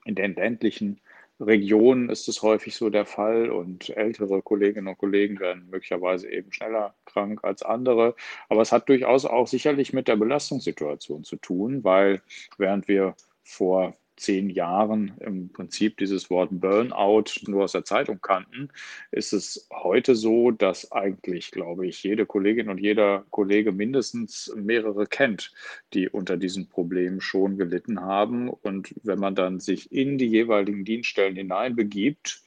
in 0.04 0.14
den 0.14 0.36
ländlichen 0.36 1.00
Regionen 1.40 2.10
ist 2.10 2.28
es 2.28 2.42
häufig 2.42 2.76
so 2.76 2.90
der 2.90 3.06
Fall 3.06 3.50
und 3.50 3.90
ältere 3.90 4.42
Kolleginnen 4.42 4.88
und 4.88 4.98
Kollegen 4.98 5.40
werden 5.40 5.68
möglicherweise 5.70 6.30
eben 6.30 6.52
schneller 6.52 6.94
krank 7.06 7.40
als 7.42 7.62
andere. 7.62 8.14
Aber 8.48 8.62
es 8.62 8.72
hat 8.72 8.88
durchaus 8.88 9.24
auch 9.24 9.46
sicherlich 9.46 9.92
mit 9.92 10.08
der 10.08 10.16
Belastungssituation 10.16 11.24
zu 11.24 11.36
tun, 11.36 11.82
weil 11.82 12.22
während 12.58 12.88
wir 12.88 13.14
vor 13.42 13.94
zehn 14.20 14.50
Jahren 14.50 15.12
im 15.20 15.48
Prinzip 15.48 15.96
dieses 15.96 16.30
Wort 16.30 16.50
Burnout 16.52 17.24
nur 17.46 17.64
aus 17.64 17.72
der 17.72 17.84
Zeitung 17.84 18.20
kannten, 18.20 18.68
ist 19.10 19.32
es 19.32 19.68
heute 19.72 20.14
so, 20.14 20.50
dass 20.50 20.92
eigentlich, 20.92 21.50
glaube 21.50 21.86
ich, 21.86 22.02
jede 22.02 22.26
Kollegin 22.26 22.68
und 22.68 22.78
jeder 22.78 23.24
Kollege 23.30 23.72
mindestens 23.72 24.52
mehrere 24.56 25.06
kennt, 25.06 25.52
die 25.94 26.08
unter 26.08 26.36
diesen 26.36 26.68
Problemen 26.68 27.20
schon 27.20 27.56
gelitten 27.56 28.00
haben. 28.00 28.48
Und 28.48 28.94
wenn 29.02 29.18
man 29.18 29.34
dann 29.34 29.60
sich 29.60 29.90
in 29.92 30.18
die 30.18 30.28
jeweiligen 30.28 30.84
Dienststellen 30.84 31.36
hineinbegibt 31.36 32.42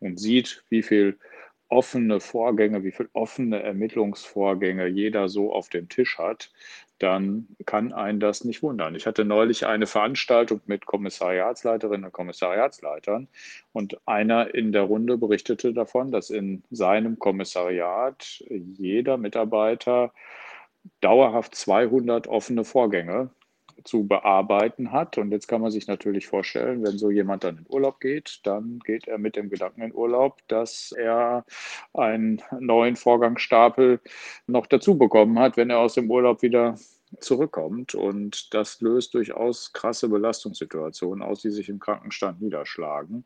und 0.00 0.18
sieht, 0.18 0.64
wie 0.70 0.82
viel 0.82 1.18
offene 1.68 2.20
Vorgänge, 2.20 2.82
wie 2.84 2.92
viele 2.92 3.10
offene 3.12 3.62
Ermittlungsvorgänge 3.62 4.86
jeder 4.86 5.28
so 5.28 5.52
auf 5.52 5.68
dem 5.68 5.88
Tisch 5.88 6.18
hat, 6.18 6.50
dann 6.98 7.46
kann 7.64 7.92
einen 7.92 8.20
das 8.20 8.44
nicht 8.44 8.62
wundern. 8.62 8.94
Ich 8.94 9.06
hatte 9.06 9.24
neulich 9.24 9.66
eine 9.66 9.86
Veranstaltung 9.86 10.60
mit 10.66 10.86
Kommissariatsleiterinnen 10.86 12.06
und 12.06 12.12
Kommissariatsleitern 12.12 13.28
und 13.72 13.98
einer 14.06 14.54
in 14.54 14.72
der 14.72 14.82
Runde 14.82 15.16
berichtete 15.16 15.72
davon, 15.72 16.10
dass 16.10 16.30
in 16.30 16.64
seinem 16.70 17.18
Kommissariat 17.18 18.42
jeder 18.48 19.16
Mitarbeiter 19.16 20.12
dauerhaft 21.00 21.54
200 21.54 22.26
offene 22.26 22.64
Vorgänge 22.64 23.30
zu 23.84 24.06
bearbeiten 24.06 24.92
hat. 24.92 25.18
Und 25.18 25.32
jetzt 25.32 25.48
kann 25.48 25.60
man 25.60 25.70
sich 25.70 25.86
natürlich 25.86 26.26
vorstellen, 26.26 26.82
wenn 26.84 26.98
so 26.98 27.10
jemand 27.10 27.44
dann 27.44 27.58
in 27.58 27.66
Urlaub 27.68 28.00
geht, 28.00 28.40
dann 28.44 28.80
geht 28.84 29.08
er 29.08 29.18
mit 29.18 29.36
dem 29.36 29.50
Gedanken 29.50 29.82
in 29.82 29.94
Urlaub, 29.94 30.38
dass 30.48 30.92
er 30.92 31.44
einen 31.94 32.42
neuen 32.58 32.96
Vorgangsstapel 32.96 34.00
noch 34.46 34.66
dazu 34.66 34.98
bekommen 34.98 35.38
hat, 35.38 35.56
wenn 35.56 35.70
er 35.70 35.78
aus 35.78 35.94
dem 35.94 36.10
Urlaub 36.10 36.42
wieder 36.42 36.76
zurückkommt. 37.20 37.94
Und 37.94 38.52
das 38.54 38.80
löst 38.80 39.14
durchaus 39.14 39.72
krasse 39.72 40.08
Belastungssituationen 40.08 41.22
aus, 41.22 41.42
die 41.42 41.50
sich 41.50 41.68
im 41.68 41.78
Krankenstand 41.78 42.40
niederschlagen. 42.40 43.24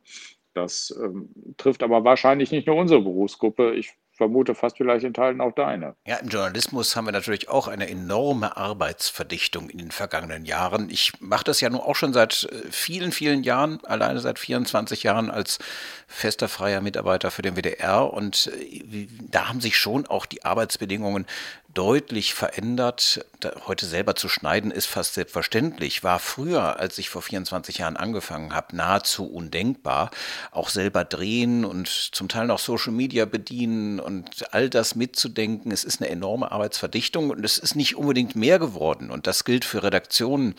Das 0.55 0.95
ähm, 1.03 1.31
trifft 1.57 1.83
aber 1.83 2.05
wahrscheinlich 2.05 2.51
nicht 2.51 2.67
nur 2.67 2.77
unsere 2.77 3.01
Berufsgruppe. 3.01 3.75
Ich 3.75 3.95
vermute 4.13 4.55
fast 4.55 4.77
vielleicht 4.77 5.05
in 5.05 5.15
Teilen 5.15 5.41
auch 5.41 5.53
deine. 5.53 5.97
Ja, 6.07 6.17
im 6.17 6.29
Journalismus 6.29 6.95
haben 6.95 7.07
wir 7.07 7.13
natürlich 7.13 7.49
auch 7.49 7.67
eine 7.67 7.89
enorme 7.89 8.57
Arbeitsverdichtung 8.57 9.71
in 9.71 9.79
den 9.79 9.91
vergangenen 9.91 10.45
Jahren. 10.45 10.91
Ich 10.91 11.13
mache 11.21 11.45
das 11.45 11.61
ja 11.61 11.71
nun 11.71 11.81
auch 11.81 11.97
schon 11.97 12.13
seit 12.13 12.45
äh, 12.45 12.71
vielen, 12.71 13.13
vielen 13.13 13.43
Jahren, 13.43 13.81
alleine 13.85 14.21
seit 14.21 14.39
24 14.39 15.03
Jahren 15.03 15.31
als 15.31 15.59
fester 16.07 16.49
freier 16.49 16.81
Mitarbeiter 16.83 17.31
für 17.31 17.43
den 17.43 17.57
WDR 17.57 18.13
und 18.13 18.51
äh, 18.59 19.07
da 19.31 19.49
haben 19.49 19.61
sich 19.61 19.77
schon 19.77 20.07
auch 20.07 20.27
die 20.27 20.45
Arbeitsbedingungen 20.45 21.27
deutlich 21.75 22.35
verändert. 22.35 23.25
Heute 23.67 23.87
selber 23.87 24.15
zu 24.15 24.29
schneiden 24.29 24.71
ist 24.71 24.87
fast 24.87 25.15
selbstverständlich. 25.15 26.05
War 26.05 26.19
früher, 26.19 26.79
als 26.79 26.99
ich 26.99 27.09
vor 27.09 27.23
24 27.23 27.79
Jahren 27.79 27.97
angefangen 27.97 28.55
habe, 28.55 28.77
nahezu 28.77 29.25
undenkbar. 29.27 30.11
Auch 30.51 30.69
selber 30.69 31.05
drehen 31.05 31.65
und 31.65 31.89
zum 31.89 32.29
Teil 32.29 32.47
noch 32.47 32.59
Social 32.59 32.93
Media 32.93 33.25
bedienen 33.25 34.01
und 34.01 34.53
all 34.53 34.69
das 34.69 34.95
mitzudenken. 34.95 35.73
Es 35.73 35.85
ist 35.85 36.01
eine 36.01 36.11
enorme 36.11 36.53
Arbeitsverdichtung 36.53 37.31
und 37.31 37.45
es 37.45 37.59
ist 37.59 37.75
nicht 37.75 37.97
unbedingt 37.97 38.37
mehr 38.37 38.59
geworden. 38.59 39.11
Und 39.11 39.27
das 39.27 39.45
gilt 39.45 39.65
für 39.65 39.83
Redaktionen 39.83 40.55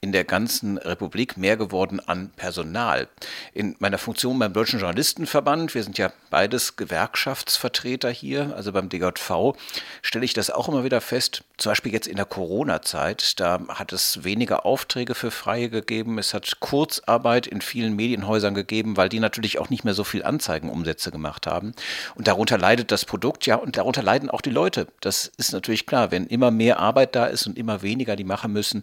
in 0.00 0.12
der 0.12 0.24
ganzen 0.24 0.78
Republik 0.78 1.36
mehr 1.36 1.56
geworden 1.56 2.00
an 2.00 2.30
Personal. 2.30 3.08
In 3.54 3.76
meiner 3.78 3.98
Funktion 3.98 4.38
beim 4.38 4.52
Deutschen 4.52 4.80
Journalistenverband, 4.80 5.74
wir 5.74 5.82
sind 5.82 5.98
ja 5.98 6.12
beides 6.30 6.76
Gewerkschaftsvertreter 6.76 8.10
hier, 8.10 8.54
also 8.56 8.72
beim 8.72 8.88
DJV, 8.88 9.56
stelle 10.02 10.24
ich 10.24 10.34
das 10.34 10.47
das 10.48 10.56
auch 10.56 10.68
immer 10.68 10.84
wieder 10.84 11.00
fest, 11.00 11.42
zum 11.58 11.70
Beispiel 11.70 11.92
jetzt 11.92 12.06
in 12.06 12.16
der 12.16 12.24
Corona-Zeit, 12.24 13.40
da 13.40 13.60
hat 13.68 13.92
es 13.92 14.24
weniger 14.24 14.64
Aufträge 14.64 15.14
für 15.14 15.30
Freie 15.30 15.68
gegeben. 15.68 16.18
Es 16.18 16.32
hat 16.32 16.60
Kurzarbeit 16.60 17.46
in 17.46 17.60
vielen 17.60 17.96
Medienhäusern 17.96 18.54
gegeben, 18.54 18.96
weil 18.96 19.08
die 19.08 19.20
natürlich 19.20 19.58
auch 19.58 19.68
nicht 19.68 19.84
mehr 19.84 19.94
so 19.94 20.04
viel 20.04 20.22
Anzeigenumsätze 20.22 21.10
gemacht 21.10 21.46
haben. 21.46 21.72
Und 22.14 22.28
darunter 22.28 22.58
leidet 22.58 22.92
das 22.92 23.04
Produkt, 23.04 23.46
ja, 23.46 23.56
und 23.56 23.76
darunter 23.76 24.02
leiden 24.02 24.30
auch 24.30 24.40
die 24.40 24.50
Leute. 24.50 24.86
Das 25.00 25.30
ist 25.36 25.52
natürlich 25.52 25.84
klar, 25.84 26.10
wenn 26.10 26.26
immer 26.26 26.50
mehr 26.50 26.78
Arbeit 26.78 27.14
da 27.16 27.26
ist 27.26 27.46
und 27.46 27.58
immer 27.58 27.82
weniger 27.82 28.16
die 28.16 28.24
machen 28.24 28.52
müssen, 28.52 28.82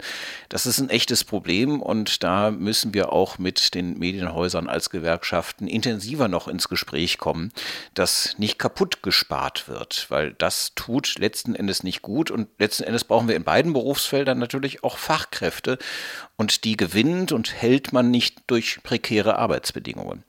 das 0.50 0.66
ist 0.66 0.80
ein 0.80 0.90
echtes 0.90 1.24
Problem 1.24 1.82
und 1.82 2.24
da 2.24 2.52
müssen 2.52 2.94
wir 2.94 3.14
auch 3.14 3.38
mit 3.38 3.74
den 3.74 3.98
Medienhäusern 3.98 4.68
als 4.68 4.90
Gewerkschaften 4.90 5.68
intensiver 5.68 6.28
noch 6.28 6.48
ins 6.48 6.68
Gespräch 6.68 7.18
kommen, 7.18 7.52
dass 7.94 8.36
nicht 8.38 8.60
kaputt 8.60 9.02
gespart 9.02 9.68
wird, 9.68 10.08
weil 10.10 10.34
das 10.34 10.74
tut 10.76 11.18
letzten 11.18 11.55
letzten 11.56 11.60
Endes 11.60 11.84
nicht 11.84 12.02
gut. 12.02 12.32
Und 12.32 12.48
letzten 12.60 12.84
Endes 12.84 13.04
brauchen 13.04 13.28
wir 13.28 13.36
in 13.36 13.44
beiden 13.44 13.74
Berufsfeldern 13.74 14.38
natürlich 14.38 14.84
auch 14.84 14.98
Fachkräfte. 14.98 15.78
Und 16.38 16.66
die 16.66 16.76
gewinnt 16.76 17.32
und 17.32 17.54
hält 17.54 17.94
man 17.94 18.12
nicht 18.12 18.44
durch 18.48 18.80
prekäre 18.84 19.38
Arbeitsbedingungen. 19.38 20.24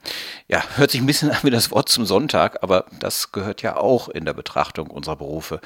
Ja, 0.46 0.62
hört 0.76 0.92
sich 0.92 1.00
ein 1.00 1.06
bisschen 1.06 1.30
an 1.30 1.38
wie 1.42 1.50
das 1.50 1.72
Wort 1.72 1.88
zum 1.88 2.06
Sonntag, 2.06 2.62
aber 2.62 2.86
das 3.00 3.32
gehört 3.32 3.62
ja 3.62 3.76
auch 3.76 4.08
in 4.08 4.24
der 4.24 4.32
Betrachtung 4.32 4.88
unserer 4.88 5.16
Berufe 5.16 5.60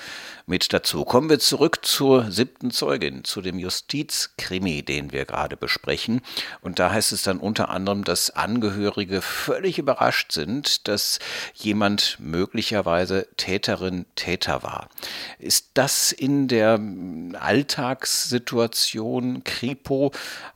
mit 0.47 0.73
dazu. 0.73 1.05
Kommen 1.05 1.29
wir 1.29 1.41
zurück 1.41 1.81
zur 1.85 2.31
siebten 2.31 2.71
Zeugin, 2.71 3.23
zu 3.25 3.43
dem 3.43 3.59
Justizkrimi, 3.59 4.83
den 4.83 5.13
wir 5.13 5.27
gerade 5.27 5.59
besprechen. 5.59 6.23
Und 6.63 6.79
da 6.79 6.91
heißt 6.91 7.13
es 7.13 7.23
dann 7.23 7.39
unter 7.39 7.69
anderem, 7.69 8.05
dass 8.05 8.31
Angehörige 8.31 9.21
völlig 9.21 9.79
überrascht 9.79 10.33
sind, 10.33 10.89
dass 10.89 11.19
jemand 11.53 12.17
möglicherweise 12.19 13.29
Täterin, 13.37 14.07
Täter 14.17 14.63
war. 14.63 14.89
Ist 15.51 15.73
das 15.75 16.13
in 16.13 16.47
der 16.47 16.79
Alltagssituation 17.41 19.43
Kripo 19.43 20.13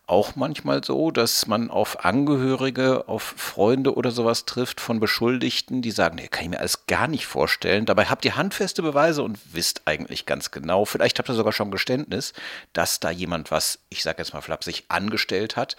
auch 0.07 0.37
manchmal 0.37 0.85
so, 0.85 1.11
dass 1.11 1.49
man 1.49 1.69
auf 1.69 2.05
Angehörige, 2.05 3.09
auf 3.09 3.35
Freunde 3.37 3.97
oder 3.97 4.13
sowas 4.13 4.45
trifft 4.45 4.81
von 4.81 5.01
Beschuldigten, 5.01 5.83
die 5.83 5.91
sagen, 5.91 6.15
nee, 6.15 6.29
kann 6.29 6.45
ich 6.45 6.51
mir 6.51 6.61
alles 6.61 6.87
gar 6.87 7.09
nicht 7.09 7.27
vorstellen. 7.27 7.87
Dabei 7.87 8.05
habt 8.05 8.25
ihr 8.25 8.37
handfeste 8.37 8.83
Beweise 8.83 9.25
und 9.25 9.37
wisst 9.53 9.83
eigentlich 9.87 10.27
ganz 10.27 10.53
genau, 10.53 10.85
vielleicht 10.85 11.19
habt 11.19 11.29
ihr 11.29 11.35
sogar 11.35 11.53
schon 11.53 11.73
Geständnis, 11.73 12.33
dass 12.73 13.01
da 13.01 13.11
jemand 13.11 13.51
was, 13.51 13.81
ich 13.89 14.05
sage 14.05 14.19
jetzt 14.19 14.33
mal 14.33 14.43
flapsig, 14.43 14.85
angestellt 14.87 15.57
hat. 15.57 15.75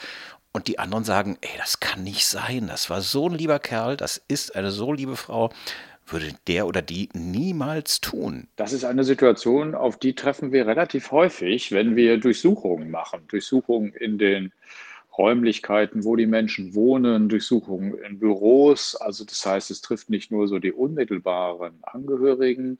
Und 0.51 0.67
die 0.67 0.77
anderen 0.77 1.05
sagen, 1.05 1.37
ey, 1.39 1.57
das 1.57 1.79
kann 1.79 2.03
nicht 2.03 2.27
sein, 2.27 2.67
das 2.67 2.89
war 2.89 2.99
so 2.99 3.29
ein 3.29 3.35
lieber 3.35 3.59
Kerl, 3.59 3.95
das 3.95 4.21
ist 4.27 4.57
eine 4.57 4.71
so 4.71 4.91
liebe 4.91 5.15
Frau 5.15 5.53
würde 6.07 6.27
der 6.47 6.67
oder 6.67 6.81
die 6.81 7.09
niemals 7.13 8.01
tun. 8.01 8.47
Das 8.55 8.73
ist 8.73 8.85
eine 8.85 9.03
Situation, 9.03 9.75
auf 9.75 9.97
die 9.97 10.13
treffen 10.13 10.51
wir 10.51 10.67
relativ 10.67 11.11
häufig, 11.11 11.71
wenn 11.71 11.95
wir 11.95 12.17
Durchsuchungen 12.17 12.91
machen. 12.91 13.21
Durchsuchungen 13.27 13.93
in 13.93 14.17
den 14.17 14.51
Räumlichkeiten, 15.17 16.03
wo 16.03 16.15
die 16.15 16.25
Menschen 16.25 16.75
wohnen, 16.75 17.29
Durchsuchungen 17.29 17.97
in 17.99 18.19
Büros. 18.19 18.95
Also 18.95 19.23
das 19.23 19.45
heißt, 19.45 19.71
es 19.71 19.81
trifft 19.81 20.09
nicht 20.09 20.31
nur 20.31 20.47
so 20.47 20.59
die 20.59 20.71
unmittelbaren 20.71 21.79
Angehörigen, 21.83 22.79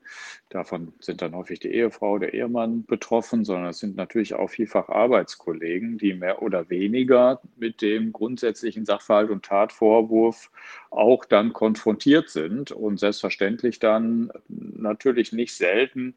davon 0.49 0.93
sind 0.99 1.21
dann 1.21 1.35
häufig 1.35 1.59
die 1.59 1.71
Ehefrau, 1.71 2.19
der 2.19 2.33
Ehemann 2.33 2.85
betroffen, 2.85 3.45
sondern 3.45 3.69
es 3.69 3.79
sind 3.79 3.95
natürlich 3.95 4.33
auch 4.33 4.49
vielfach 4.49 4.89
Arbeitskollegen, 4.89 5.97
die 5.97 6.13
mehr 6.13 6.41
oder 6.41 6.69
weniger 6.69 7.41
mit 7.55 7.81
dem 7.81 8.11
grundsätzlichen 8.11 8.85
Sachverhalt 8.85 9.29
und 9.29 9.45
Tatvorwurf 9.45 10.51
auch 10.89 11.25
dann 11.25 11.53
konfrontiert 11.53 12.29
sind 12.29 12.71
und 12.71 12.99
selbstverständlich 12.99 13.79
dann 13.79 14.31
natürlich 14.47 15.31
nicht 15.31 15.53
selten 15.53 16.15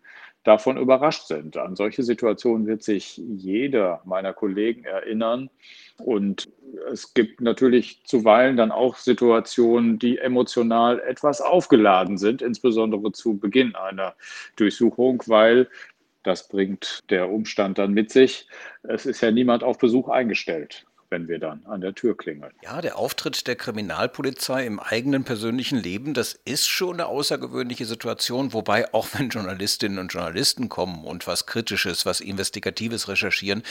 davon 0.49 0.79
überrascht 0.79 1.27
sind. 1.27 1.59
An 1.59 1.77
solche 1.77 2.03
Situationen 2.03 2.67
wird 2.67 2.83
sich 2.83 3.19
jeder 3.19 4.01
meiner 4.07 4.33
Kollegen 4.33 4.85
erinnern. 4.85 5.51
Und 5.99 6.49
es 6.91 7.13
gibt 7.13 7.43
natürlich 7.43 8.03
zuweilen 8.05 8.57
dann 8.57 8.73
auch 8.73 8.97
Situationen, 8.97 9.99
die 9.99 10.17
emotional 10.17 11.01
etwas 11.01 11.43
aufgeladen 11.43 12.17
sind, 12.17 12.41
insbesondere 12.41 13.13
zu 13.13 13.37
Beginn 13.37 13.75
einer 13.75 14.15
Durchsuchung, 14.57 15.23
weil 15.27 15.69
das 16.23 16.49
bringt 16.49 17.05
der 17.11 17.31
Umstand 17.31 17.77
dann 17.77 17.93
mit 17.93 18.11
sich. 18.11 18.49
Es 18.83 19.05
ist 19.05 19.21
ja 19.21 19.31
niemand 19.31 19.63
auf 19.63 19.77
Besuch 19.79 20.09
eingestellt 20.09 20.88
wenn 21.11 21.29
wir 21.29 21.39
dann 21.39 21.65
an 21.67 21.81
der 21.81 21.95
Tür 21.95 22.17
klingeln. 22.17 22.53
Ja, 22.63 22.81
der 22.81 22.99
Auftritt 22.99 23.47
der 23.47 23.57
Kriminalpolizei 23.57 24.67
im 24.67 24.81
eigenen 24.81 25.25
persönlichen 25.25 25.79
Leben, 25.79 26.15
das 26.15 26.35
ist 26.45 26.67
schon 26.67 26.95
eine 26.95 27.07
außergewöhnliche 27.07 27.87
Situation, 27.87 28.53
wobei 28.53 28.93
auch 28.93 29.09
wenn 29.15 29.31
Journalistinnen 29.31 29.99
und 29.99 30.13
Journalisten 30.13 30.69
kommen 30.69 31.05
und 31.05 31.27
was 31.27 31.47
Kritisches, 31.47 32.07
was 32.07 32.21
Investigatives 32.21 33.09
recherchieren, 33.09 33.63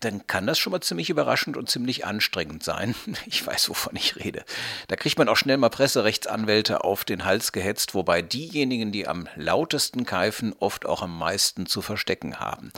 dann 0.00 0.26
kann 0.26 0.46
das 0.46 0.58
schon 0.58 0.70
mal 0.70 0.80
ziemlich 0.80 1.10
überraschend 1.10 1.56
und 1.56 1.68
ziemlich 1.68 2.04
anstrengend 2.04 2.62
sein. 2.62 2.94
Ich 3.26 3.44
weiß, 3.46 3.70
wovon 3.70 3.96
ich 3.96 4.16
rede. 4.16 4.44
Da 4.88 4.96
kriegt 4.96 5.18
man 5.18 5.28
auch 5.28 5.36
schnell 5.36 5.56
mal 5.56 5.70
Presserechtsanwälte 5.70 6.84
auf 6.84 7.04
den 7.04 7.24
Hals 7.24 7.52
gehetzt, 7.52 7.94
wobei 7.94 8.22
diejenigen, 8.22 8.92
die 8.92 9.08
am 9.08 9.28
lautesten 9.34 10.04
keifen, 10.04 10.54
oft 10.58 10.86
auch 10.86 11.02
am 11.02 11.18
meisten 11.18 11.66
zu 11.66 11.80
verstecken 11.80 12.38
haben. 12.38 12.72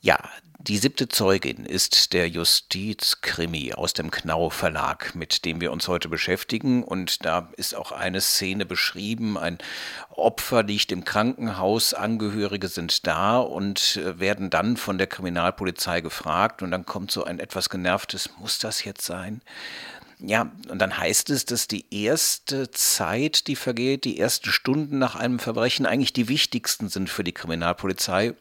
Ja, 0.00 0.18
die 0.62 0.76
siebte 0.76 1.08
Zeugin 1.08 1.64
ist 1.64 2.12
der 2.12 2.28
Justizkrimi 2.28 3.72
aus 3.72 3.94
dem 3.94 4.10
Knau 4.10 4.50
Verlag, 4.50 5.14
mit 5.14 5.46
dem 5.46 5.62
wir 5.62 5.72
uns 5.72 5.88
heute 5.88 6.10
beschäftigen. 6.10 6.84
Und 6.84 7.24
da 7.24 7.48
ist 7.56 7.74
auch 7.74 7.92
eine 7.92 8.20
Szene 8.20 8.66
beschrieben. 8.66 9.38
Ein 9.38 9.56
Opfer 10.10 10.62
liegt 10.62 10.92
im 10.92 11.04
Krankenhaus, 11.04 11.94
Angehörige 11.94 12.68
sind 12.68 13.06
da 13.06 13.38
und 13.38 13.96
äh, 13.96 14.20
werden 14.20 14.50
dann 14.50 14.76
von 14.76 14.98
der 14.98 15.06
Kriminalpolizei 15.06 16.02
gefragt. 16.02 16.60
Und 16.62 16.72
dann 16.72 16.84
kommt 16.84 17.10
so 17.10 17.24
ein 17.24 17.40
etwas 17.40 17.70
genervtes, 17.70 18.28
muss 18.38 18.58
das 18.58 18.84
jetzt 18.84 19.06
sein? 19.06 19.40
Ja, 20.22 20.52
und 20.68 20.78
dann 20.80 20.98
heißt 20.98 21.30
es, 21.30 21.46
dass 21.46 21.66
die 21.66 21.86
erste 21.90 22.70
Zeit, 22.70 23.46
die 23.46 23.56
vergeht, 23.56 24.04
die 24.04 24.18
ersten 24.18 24.50
Stunden 24.50 24.98
nach 24.98 25.16
einem 25.16 25.38
Verbrechen 25.38 25.86
eigentlich 25.86 26.12
die 26.12 26.28
wichtigsten 26.28 26.88
sind 26.88 27.08
für 27.08 27.24
die 27.24 27.32
Kriminalpolizei. 27.32 28.34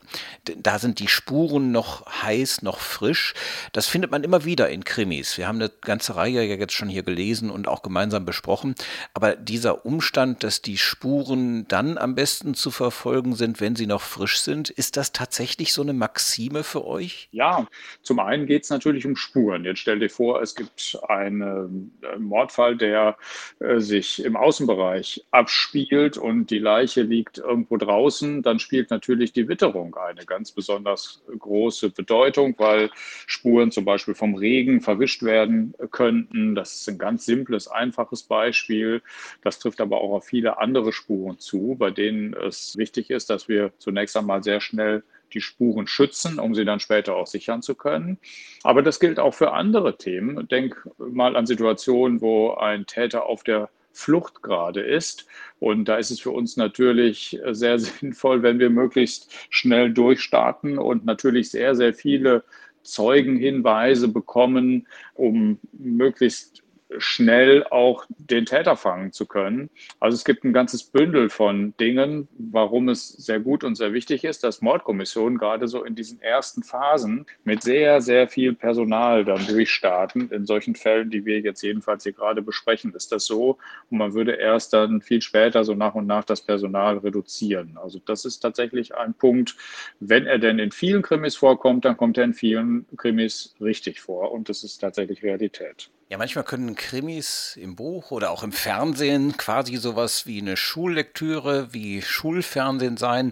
Da 0.58 0.78
sind 0.78 1.00
die 1.00 1.08
Spuren 1.08 1.72
noch 1.72 2.06
heiß, 2.22 2.64
noch 2.64 2.80
frisch. 2.80 3.34
Das 3.72 3.88
findet 3.88 4.12
man 4.12 4.24
immer 4.24 4.44
wieder 4.44 4.70
in 4.70 4.84
Krimis. 4.84 5.38
Wir 5.38 5.48
haben 5.48 5.56
eine 5.62 5.72
ganze 5.82 6.16
Reihe 6.16 6.44
ja 6.44 6.56
jetzt 6.56 6.74
schon 6.74 6.90
hier 6.90 7.04
gelesen 7.04 7.50
und 7.50 7.68
auch 7.68 7.82
gemeinsam 7.82 8.26
besprochen. 8.26 8.76
Aber 9.14 9.36
dieser 9.38 9.86
Umstand, 9.86 10.44
dass 10.44 10.62
die 10.62 10.78
Spuren 10.78 11.66
dann 11.70 11.98
am 11.98 12.14
besten 12.14 12.56
zu 12.56 12.72
verfolgen 12.72 13.36
sind, 13.36 13.62
wenn 13.62 13.78
sie 13.78 13.88
noch 13.88 14.02
frisch 14.02 14.40
sind, 14.42 14.70
ist 14.70 14.98
das 14.98 15.14
tatsächlich 15.14 15.72
so 15.72 15.82
eine 15.82 15.94
Maxime 15.94 16.64
für 16.64 16.86
euch? 16.86 17.30
Ja, 17.32 17.68
zum 18.02 18.20
einen 18.20 18.48
geht 18.48 18.64
es 18.64 18.70
natürlich 18.70 19.06
um 19.06 19.16
Spuren. 19.16 19.64
Jetzt 19.64 19.80
stell 19.80 20.00
dir 20.00 20.10
vor, 20.10 20.42
es 20.42 20.56
gibt 20.56 21.00
eine 21.08 21.69
Mordfall, 22.18 22.78
der 22.78 23.18
äh, 23.60 23.80
sich 23.80 24.24
im 24.24 24.36
Außenbereich 24.36 25.26
abspielt 25.32 26.18
und 26.18 26.50
die 26.50 26.60
Leiche 26.60 27.02
liegt 27.02 27.38
irgendwo 27.38 27.78
draußen, 27.78 28.42
dann 28.42 28.60
spielt 28.60 28.90
natürlich 28.90 29.34
die 29.34 29.48
Witterung 29.48 29.96
eine 29.96 30.26
ganz 30.26 30.52
besonders 30.52 31.24
große 31.38 31.90
Bedeutung, 31.90 32.56
weil 32.58 32.90
Spuren 33.28 33.72
zum 33.72 33.86
Beispiel 33.86 34.16
vom 34.16 34.36
Regen 34.36 34.82
verwischt 34.82 35.24
werden 35.24 35.74
könnten. 35.92 36.56
Das 36.56 36.76
ist 36.76 36.90
ein 36.90 36.98
ganz 36.98 37.26
simples, 37.26 37.68
einfaches 37.68 38.24
Beispiel. 38.24 39.02
Das 39.44 39.60
trifft 39.60 39.82
aber 39.82 40.02
auch 40.02 40.14
auf 40.14 40.26
viele 40.26 40.60
andere 40.60 40.94
Spuren 40.94 41.40
zu, 41.40 41.76
bei 41.78 41.92
denen 41.92 42.34
es 42.34 42.78
wichtig 42.78 43.10
ist, 43.10 43.30
dass 43.30 43.48
wir 43.48 43.72
zunächst 43.78 44.16
einmal 44.18 44.44
sehr 44.44 44.62
schnell 44.62 45.04
die 45.34 45.42
Spuren 45.42 45.88
schützen, 45.88 46.40
um 46.40 46.56
sie 46.56 46.66
dann 46.66 46.80
später 46.80 47.16
auch 47.16 47.28
sichern 47.28 47.62
zu 47.62 47.76
können. 47.76 48.18
Aber 48.64 48.82
das 48.82 49.00
gilt 49.00 49.20
auch 49.20 49.34
für 49.34 49.54
andere 49.54 49.98
Themen. 49.98 50.48
Denk 50.48 50.88
mal 50.98 51.36
an 51.36 51.46
Situationen, 51.46 52.22
wo 52.22 52.54
ein 52.54 52.86
Täter 52.86 53.26
auf 53.26 53.44
der 53.44 53.70
Flucht 53.92 54.42
gerade 54.42 54.82
ist. 54.82 55.26
Und 55.60 55.86
da 55.86 55.98
ist 55.98 56.12
es 56.12 56.20
für 56.20 56.32
uns 56.32 56.58
natürlich 56.58 57.40
sehr 57.52 57.80
sinnvoll, 57.80 58.44
wenn 58.44 58.60
wir 58.60 58.70
möglichst 58.70 59.32
schnell 59.50 59.92
durchstarten 59.92 60.78
und 60.78 61.06
natürlich 61.06 61.52
sehr, 61.52 61.76
sehr 61.76 61.94
viele 61.94 62.44
Zeugenhinweise 62.84 64.08
bekommen, 64.08 64.88
um 65.14 65.60
möglichst 65.74 66.64
schnell 66.98 67.63
auch 67.65 68.05
den 68.17 68.46
Täter 68.46 68.75
fangen 68.75 69.12
zu 69.12 69.25
können. 69.25 69.69
Also 70.00 70.15
es 70.15 70.25
gibt 70.25 70.43
ein 70.43 70.53
ganzes 70.53 70.84
Bündel 70.84 71.29
von 71.29 71.75
Dingen, 71.77 72.27
warum 72.38 72.89
es 72.89 73.10
sehr 73.10 73.39
gut 73.39 73.63
und 73.63 73.75
sehr 73.75 73.93
wichtig 73.93 74.24
ist, 74.24 74.43
dass 74.43 74.62
Mordkommissionen 74.62 75.38
gerade 75.38 75.67
so 75.67 75.84
in 75.84 75.96
diesen 75.96 76.22
ersten 76.22 76.63
Phasen 76.63 77.25
mit 77.43 77.62
sehr, 77.62 78.01
sehr 78.01 78.27
viel 78.27 78.53
Personal 78.53 79.24
dann 79.24 79.46
durchstarten. 79.46 80.31
In 80.31 80.46
solchen 80.46 80.75
Fällen, 80.75 81.12
die 81.12 81.25
wir 81.25 81.39
jetzt 81.39 81.62
jedenfalls 81.62 82.03
hier 82.03 82.13
gerade 82.13 82.41
besprechen, 82.41 82.93
ist 82.96 83.12
das 83.12 83.25
so. 83.25 83.58
Und 83.91 84.00
man 84.00 84.13
würde 84.13 84.34
erst 84.34 84.74
dann 84.74 85.01
viel 85.01 85.22
später 85.22 85.63
so 85.63 85.75
nach 85.75 85.96
und 85.96 86.08
nach 86.08 86.24
das 86.24 86.41
Personal 86.41 86.98
reduzieren. 86.98 87.77
Also 87.81 88.00
das 88.03 88.25
ist 88.25 88.39
tatsächlich 88.39 88.96
ein 88.96 89.13
Punkt. 89.13 89.55
Wenn 90.00 90.25
er 90.25 90.39
denn 90.39 90.58
in 90.58 90.72
vielen 90.72 91.03
Krimis 91.03 91.36
vorkommt, 91.36 91.86
dann 91.86 91.98
kommt 91.98 92.17
er 92.17 92.24
in 92.24 92.34
vielen 92.34 92.86
Krimis 92.98 93.55
richtig 93.62 94.01
vor. 94.01 94.31
Und 94.31 94.50
das 94.50 94.63
ist 94.63 94.79
tatsächlich 94.79 95.22
Realität. 95.24 95.91
Ja, 96.12 96.18
manchmal 96.18 96.44
können 96.44 96.75
Krimis 96.75 97.56
im 97.56 97.75
Buch 97.75 98.10
oder 98.10 98.32
auch 98.32 98.42
im 98.42 98.51
Fernsehen 98.51 99.38
quasi 99.38 99.78
sowas 99.78 100.25
wie 100.25 100.42
eine 100.42 100.58
Schullektüre, 100.58 101.72
wie 101.72 102.01
Schulfernsehen 102.01 102.98
sein 102.98 103.32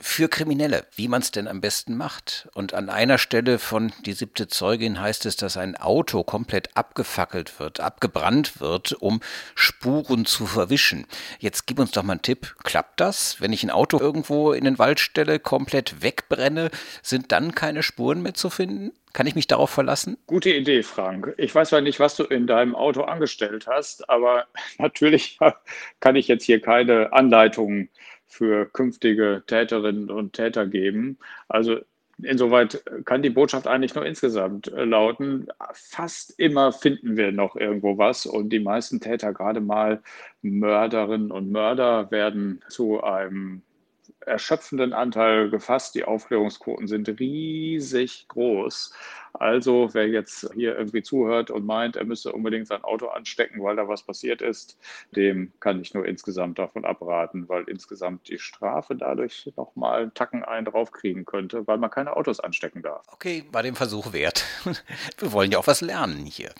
für 0.00 0.28
Kriminelle, 0.28 0.84
wie 0.96 1.06
man 1.06 1.22
es 1.22 1.30
denn 1.30 1.46
am 1.46 1.60
besten 1.60 1.96
macht. 1.96 2.48
Und 2.54 2.74
an 2.74 2.90
einer 2.90 3.18
Stelle 3.18 3.60
von 3.60 3.92
Die 4.04 4.14
siebte 4.14 4.48
Zeugin 4.48 5.00
heißt 5.00 5.26
es, 5.26 5.36
dass 5.36 5.56
ein 5.56 5.76
Auto 5.76 6.24
komplett 6.24 6.76
abgefackelt 6.76 7.60
wird, 7.60 7.78
abgebrannt 7.78 8.60
wird, 8.60 8.94
um 8.94 9.20
Spuren 9.54 10.26
zu 10.26 10.44
verwischen. 10.44 11.06
Jetzt 11.38 11.68
gib 11.68 11.78
uns 11.78 11.92
doch 11.92 12.02
mal 12.02 12.14
einen 12.14 12.22
Tipp. 12.22 12.56
Klappt 12.64 12.98
das? 12.98 13.40
Wenn 13.40 13.52
ich 13.52 13.62
ein 13.62 13.70
Auto 13.70 14.00
irgendwo 14.00 14.52
in 14.52 14.64
den 14.64 14.80
Wald 14.80 14.98
stelle, 14.98 15.38
komplett 15.38 16.02
wegbrenne, 16.02 16.72
sind 17.00 17.30
dann 17.30 17.54
keine 17.54 17.84
Spuren 17.84 18.22
mehr 18.22 18.34
zu 18.34 18.50
finden? 18.50 18.90
Kann 19.12 19.26
ich 19.26 19.34
mich 19.34 19.46
darauf 19.46 19.70
verlassen? 19.70 20.18
Gute 20.26 20.50
Idee, 20.50 20.82
Frank. 20.82 21.34
Ich 21.38 21.54
weiß 21.54 21.70
zwar 21.70 21.80
nicht, 21.80 22.00
was 22.00 22.16
du 22.16 22.24
in 22.24 22.46
deinem 22.46 22.74
Auto 22.74 23.02
angestellt 23.02 23.66
hast, 23.66 24.08
aber 24.08 24.46
natürlich 24.78 25.38
kann 26.00 26.16
ich 26.16 26.28
jetzt 26.28 26.44
hier 26.44 26.60
keine 26.60 27.12
Anleitungen 27.12 27.88
für 28.26 28.66
künftige 28.66 29.42
Täterinnen 29.46 30.10
und 30.10 30.34
Täter 30.34 30.66
geben. 30.66 31.18
Also 31.48 31.78
insoweit 32.22 32.82
kann 33.04 33.22
die 33.22 33.30
Botschaft 33.30 33.66
eigentlich 33.66 33.94
nur 33.94 34.04
insgesamt 34.04 34.66
lauten, 34.74 35.48
fast 35.72 36.38
immer 36.38 36.72
finden 36.72 37.16
wir 37.16 37.32
noch 37.32 37.56
irgendwo 37.56 37.96
was 37.96 38.26
und 38.26 38.50
die 38.50 38.60
meisten 38.60 39.00
Täter, 39.00 39.32
gerade 39.32 39.60
mal 39.60 40.02
Mörderinnen 40.42 41.30
und 41.30 41.50
Mörder, 41.50 42.10
werden 42.10 42.60
zu 42.68 43.02
einem 43.02 43.62
erschöpfenden 44.28 44.92
Anteil 44.92 45.50
gefasst. 45.50 45.94
Die 45.94 46.04
Aufklärungsquoten 46.04 46.86
sind 46.86 47.08
riesig 47.20 48.26
groß. 48.28 48.92
Also 49.34 49.90
wer 49.92 50.08
jetzt 50.08 50.50
hier 50.54 50.76
irgendwie 50.76 51.02
zuhört 51.02 51.50
und 51.50 51.64
meint, 51.64 51.96
er 51.96 52.04
müsse 52.04 52.32
unbedingt 52.32 52.66
sein 52.66 52.82
Auto 52.82 53.06
anstecken, 53.08 53.62
weil 53.62 53.76
da 53.76 53.86
was 53.86 54.02
passiert 54.02 54.42
ist, 54.42 54.78
dem 55.14 55.52
kann 55.60 55.80
ich 55.80 55.94
nur 55.94 56.06
insgesamt 56.06 56.58
davon 56.58 56.84
abraten, 56.84 57.48
weil 57.48 57.64
insgesamt 57.64 58.28
die 58.28 58.38
Strafe 58.38 58.96
dadurch 58.96 59.52
nochmal 59.56 60.02
einen 60.02 60.14
Tacken 60.14 60.44
einen 60.44 60.66
draufkriegen 60.66 61.24
könnte, 61.24 61.66
weil 61.66 61.78
man 61.78 61.90
keine 61.90 62.16
Autos 62.16 62.40
anstecken 62.40 62.82
darf. 62.82 63.06
Okay, 63.12 63.44
war 63.52 63.62
dem 63.62 63.76
Versuch 63.76 64.12
wert. 64.12 64.44
Wir 65.18 65.32
wollen 65.32 65.52
ja 65.52 65.58
auch 65.58 65.66
was 65.66 65.80
lernen 65.80 66.26
hier. 66.26 66.50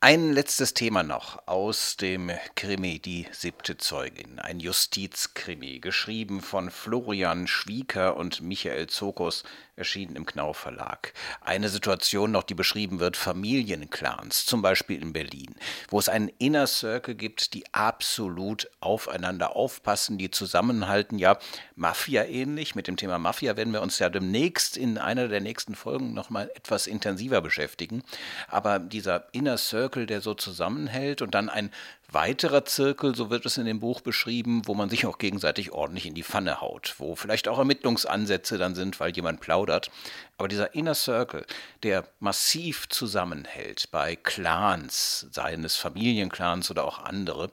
Ein 0.00 0.32
letztes 0.32 0.74
Thema 0.74 1.02
noch 1.02 1.42
aus 1.48 1.96
dem 1.96 2.30
Krimi 2.54 3.00
Die 3.00 3.26
siebte 3.32 3.78
Zeugin. 3.78 4.38
Ein 4.38 4.60
Justizkrimi, 4.60 5.80
geschrieben 5.80 6.40
von 6.40 6.70
Florian 6.70 7.48
Schwieker 7.48 8.16
und 8.16 8.40
Michael 8.40 8.86
Zokos, 8.86 9.42
erschienen 9.74 10.14
im 10.14 10.24
Knau 10.24 10.52
Verlag. 10.52 11.12
Eine 11.40 11.68
Situation 11.68 12.30
noch, 12.30 12.44
die 12.44 12.54
beschrieben 12.54 13.00
wird, 13.00 13.16
Familienclans, 13.16 14.46
zum 14.46 14.62
Beispiel 14.62 15.02
in 15.02 15.12
Berlin, 15.12 15.56
wo 15.88 15.98
es 15.98 16.08
einen 16.08 16.28
Inner 16.38 16.68
Circle 16.68 17.16
gibt, 17.16 17.52
die 17.54 17.64
absolut 17.74 18.70
aufeinander 18.78 19.56
aufpassen, 19.56 20.16
die 20.16 20.30
zusammenhalten, 20.30 21.18
ja, 21.18 21.38
Mafia 21.74 22.24
ähnlich. 22.24 22.76
Mit 22.76 22.86
dem 22.86 22.96
Thema 22.96 23.18
Mafia 23.18 23.56
werden 23.56 23.72
wir 23.72 23.82
uns 23.82 23.98
ja 23.98 24.10
demnächst 24.10 24.76
in 24.76 24.96
einer 24.96 25.26
der 25.26 25.40
nächsten 25.40 25.74
Folgen 25.74 26.14
nochmal 26.14 26.50
etwas 26.54 26.86
intensiver 26.86 27.40
beschäftigen. 27.40 28.04
Aber 28.48 28.78
dieser 28.78 29.26
Inner 29.32 29.58
Circle, 29.58 29.87
der 29.96 30.20
so 30.20 30.34
zusammenhält 30.34 31.22
und 31.22 31.34
dann 31.34 31.48
ein 31.48 31.70
weiterer 32.10 32.64
Zirkel, 32.64 33.14
so 33.14 33.28
wird 33.28 33.44
es 33.44 33.58
in 33.58 33.66
dem 33.66 33.80
Buch 33.80 34.00
beschrieben, 34.00 34.62
wo 34.64 34.74
man 34.74 34.88
sich 34.88 35.04
auch 35.04 35.18
gegenseitig 35.18 35.72
ordentlich 35.72 36.06
in 36.06 36.14
die 36.14 36.22
Pfanne 36.22 36.60
haut, 36.60 36.94
wo 36.98 37.16
vielleicht 37.16 37.48
auch 37.48 37.58
Ermittlungsansätze 37.58 38.56
dann 38.56 38.74
sind, 38.74 38.98
weil 38.98 39.12
jemand 39.12 39.40
plaudert. 39.40 39.90
Aber 40.38 40.48
dieser 40.48 40.74
Inner 40.74 40.94
Circle, 40.94 41.44
der 41.82 42.08
massiv 42.20 42.88
zusammenhält 42.88 43.90
bei 43.90 44.16
Clans, 44.16 45.26
seien 45.30 45.64
es 45.64 45.76
Familienclans 45.76 46.70
oder 46.70 46.84
auch 46.84 47.00
andere, 47.00 47.50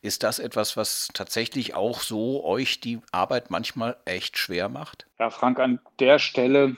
ist 0.00 0.22
das 0.22 0.38
etwas, 0.38 0.76
was 0.76 1.08
tatsächlich 1.12 1.74
auch 1.74 2.00
so 2.00 2.44
euch 2.44 2.80
die 2.80 3.00
Arbeit 3.12 3.50
manchmal 3.50 3.96
echt 4.06 4.38
schwer 4.38 4.68
macht? 4.68 5.06
Ja, 5.18 5.30
Frank, 5.30 5.58
an 5.58 5.80
der 5.98 6.18
Stelle 6.18 6.76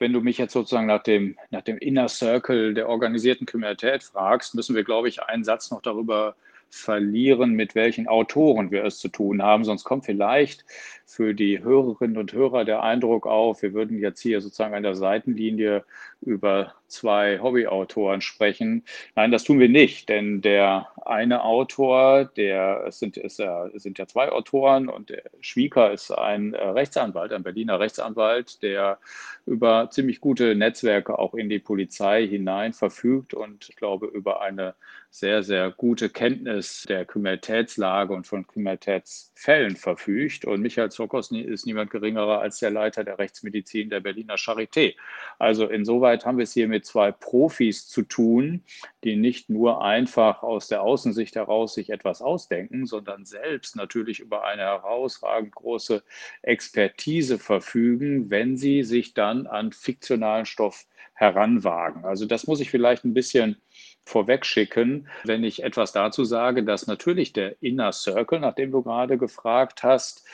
wenn 0.00 0.12
du 0.12 0.20
mich 0.20 0.38
jetzt 0.38 0.54
sozusagen 0.54 0.86
nach 0.86 1.02
dem, 1.02 1.36
nach 1.50 1.62
dem 1.62 1.78
Inner 1.78 2.08
Circle 2.08 2.74
der 2.74 2.88
organisierten 2.88 3.46
Kriminalität 3.46 4.02
fragst, 4.02 4.54
müssen 4.54 4.74
wir, 4.74 4.82
glaube 4.82 5.08
ich, 5.08 5.22
einen 5.22 5.44
Satz 5.44 5.70
noch 5.70 5.82
darüber 5.82 6.34
verlieren, 6.70 7.52
mit 7.52 7.74
welchen 7.74 8.08
Autoren 8.08 8.70
wir 8.70 8.84
es 8.84 8.98
zu 8.98 9.08
tun 9.08 9.42
haben. 9.42 9.64
Sonst 9.64 9.84
kommt 9.84 10.06
vielleicht 10.06 10.64
für 11.04 11.34
die 11.34 11.62
Hörerinnen 11.62 12.16
und 12.16 12.32
Hörer 12.32 12.64
der 12.64 12.82
Eindruck 12.82 13.26
auf, 13.26 13.62
wir 13.62 13.74
würden 13.74 13.98
jetzt 13.98 14.20
hier 14.20 14.40
sozusagen 14.40 14.74
an 14.74 14.82
der 14.82 14.94
Seitenlinie 14.94 15.84
über 16.20 16.74
zwei 16.86 17.38
Hobbyautoren 17.40 18.20
sprechen. 18.20 18.84
Nein, 19.14 19.30
das 19.30 19.44
tun 19.44 19.58
wir 19.58 19.68
nicht, 19.68 20.08
denn 20.08 20.42
der 20.42 20.88
eine 21.06 21.44
Autor, 21.44 22.24
der 22.24 22.84
es 22.86 22.98
sind, 22.98 23.16
ist, 23.16 23.40
es 23.40 23.82
sind 23.82 23.98
ja 23.98 24.06
zwei 24.06 24.30
Autoren 24.30 24.88
und 24.88 25.10
der 25.10 25.22
Schwieker 25.40 25.92
ist 25.92 26.10
ein 26.10 26.54
äh, 26.54 26.62
Rechtsanwalt, 26.62 27.32
ein 27.32 27.42
Berliner 27.42 27.80
Rechtsanwalt, 27.80 28.62
der 28.62 28.98
über 29.46 29.88
ziemlich 29.90 30.20
gute 30.20 30.54
Netzwerke 30.54 31.18
auch 31.18 31.34
in 31.34 31.48
die 31.48 31.58
Polizei 31.58 32.26
hinein 32.26 32.72
verfügt 32.72 33.34
und 33.34 33.68
ich 33.68 33.76
glaube 33.76 34.06
über 34.06 34.42
eine 34.42 34.74
sehr, 35.10 35.42
sehr 35.42 35.72
gute 35.72 36.08
Kenntnis 36.08 36.84
der 36.88 37.04
Kriminalitätslage 37.04 38.14
und 38.14 38.28
von 38.28 38.46
Kriminalitätsfällen 38.46 39.74
verfügt. 39.74 40.44
Und 40.44 40.60
Michael 40.60 40.90
Zokos 40.92 41.32
ist 41.32 41.66
niemand 41.66 41.90
geringerer 41.90 42.40
als 42.40 42.60
der 42.60 42.70
Leiter 42.70 43.02
der 43.02 43.18
Rechtsmedizin 43.18 43.90
der 43.90 43.98
Berliner 44.00 44.36
Charité. 44.36 44.94
Also 45.38 45.66
insoweit 45.66 46.09
haben 46.24 46.38
wir 46.38 46.44
es 46.44 46.52
hier 46.52 46.68
mit 46.68 46.84
zwei 46.84 47.12
Profis 47.12 47.88
zu 47.88 48.02
tun, 48.02 48.62
die 49.04 49.16
nicht 49.16 49.50
nur 49.50 49.82
einfach 49.82 50.42
aus 50.42 50.68
der 50.68 50.82
Außensicht 50.82 51.36
heraus 51.36 51.74
sich 51.74 51.90
etwas 51.90 52.22
ausdenken, 52.22 52.86
sondern 52.86 53.24
selbst 53.24 53.76
natürlich 53.76 54.20
über 54.20 54.44
eine 54.44 54.62
herausragend 54.62 55.54
große 55.54 56.02
Expertise 56.42 57.38
verfügen, 57.38 58.30
wenn 58.30 58.56
sie 58.56 58.82
sich 58.82 59.14
dann 59.14 59.46
an 59.46 59.72
fiktionalen 59.72 60.46
Stoff 60.46 60.86
heranwagen. 61.14 62.04
Also 62.04 62.26
das 62.26 62.46
muss 62.46 62.60
ich 62.60 62.70
vielleicht 62.70 63.04
ein 63.04 63.14
bisschen 63.14 63.56
vorwegschicken, 64.04 65.06
wenn 65.24 65.44
ich 65.44 65.62
etwas 65.62 65.92
dazu 65.92 66.24
sage, 66.24 66.64
dass 66.64 66.86
natürlich 66.86 67.32
der 67.32 67.62
Inner 67.62 67.92
Circle, 67.92 68.40
nach 68.40 68.54
dem 68.54 68.72
du 68.72 68.82
gerade 68.82 69.18
gefragt 69.18 69.82
hast, 69.82 70.26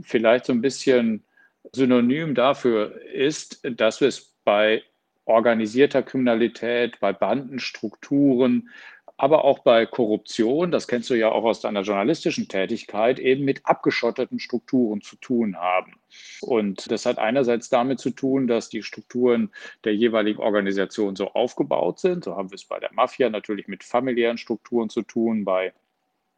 vielleicht 0.00 0.46
so 0.46 0.52
ein 0.52 0.60
bisschen 0.60 1.24
synonym 1.72 2.34
dafür 2.34 3.00
ist, 3.02 3.60
dass 3.62 4.00
es 4.00 4.34
bei 4.44 4.82
organisierter 5.24 6.02
Kriminalität, 6.02 6.98
bei 7.00 7.12
Bandenstrukturen, 7.12 8.68
aber 9.16 9.44
auch 9.44 9.60
bei 9.60 9.86
Korruption, 9.86 10.72
das 10.72 10.88
kennst 10.88 11.08
du 11.10 11.14
ja 11.14 11.30
auch 11.30 11.44
aus 11.44 11.60
deiner 11.60 11.82
journalistischen 11.82 12.48
Tätigkeit, 12.48 13.18
eben 13.18 13.44
mit 13.44 13.64
abgeschotteten 13.64 14.40
Strukturen 14.40 15.00
zu 15.00 15.16
tun 15.16 15.56
haben. 15.56 15.94
Und 16.40 16.90
das 16.90 17.06
hat 17.06 17.18
einerseits 17.18 17.68
damit 17.68 18.00
zu 18.00 18.10
tun, 18.10 18.48
dass 18.48 18.68
die 18.68 18.82
Strukturen 18.82 19.52
der 19.84 19.94
jeweiligen 19.94 20.40
Organisation 20.40 21.14
so 21.14 21.28
aufgebaut 21.32 22.00
sind. 22.00 22.24
So 22.24 22.36
haben 22.36 22.50
wir 22.50 22.56
es 22.56 22.64
bei 22.64 22.80
der 22.80 22.92
Mafia 22.92 23.30
natürlich 23.30 23.68
mit 23.68 23.84
familiären 23.84 24.38
Strukturen 24.38 24.88
zu 24.88 25.02
tun, 25.02 25.44
bei 25.44 25.72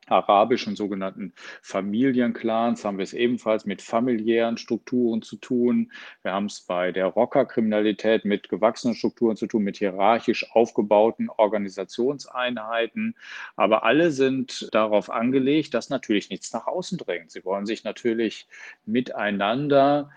arabischen 0.07 0.77
sogenannten 0.77 1.33
Familienclans 1.63 2.85
haben 2.85 2.99
wir 2.99 3.05
es 3.05 3.13
ebenfalls 3.13 3.65
mit 3.65 3.83
familiären 3.83 4.59
Strukturen 4.59 5.23
zu 5.23 5.37
tun. 5.37 5.93
Wir 6.23 6.33
haben 6.33 6.47
es 6.47 6.61
bei 6.61 6.93
der 6.93 7.07
Rockerkriminalität 7.07 8.25
mit 8.25 8.49
gewachsenen 8.49 8.95
Strukturen 8.95 9.37
zu 9.37 9.47
tun, 9.47 9.63
mit 9.63 9.79
hierarchisch 9.79 10.51
aufgebauten 10.53 11.29
Organisationseinheiten. 11.31 13.17
Aber 13.57 13.85
alle 13.85 14.11
sind 14.11 14.69
darauf 14.73 15.11
angelegt, 15.11 15.75
dass 15.75 15.91
natürlich 15.91 16.31
nichts 16.31 16.53
nach 16.53 16.67
außen 16.67 16.99
dringt. 16.99 17.31
Sie 17.31 17.45
wollen 17.45 17.67
sich 17.67 17.85
natürlich 17.85 18.47
miteinander 18.87 20.11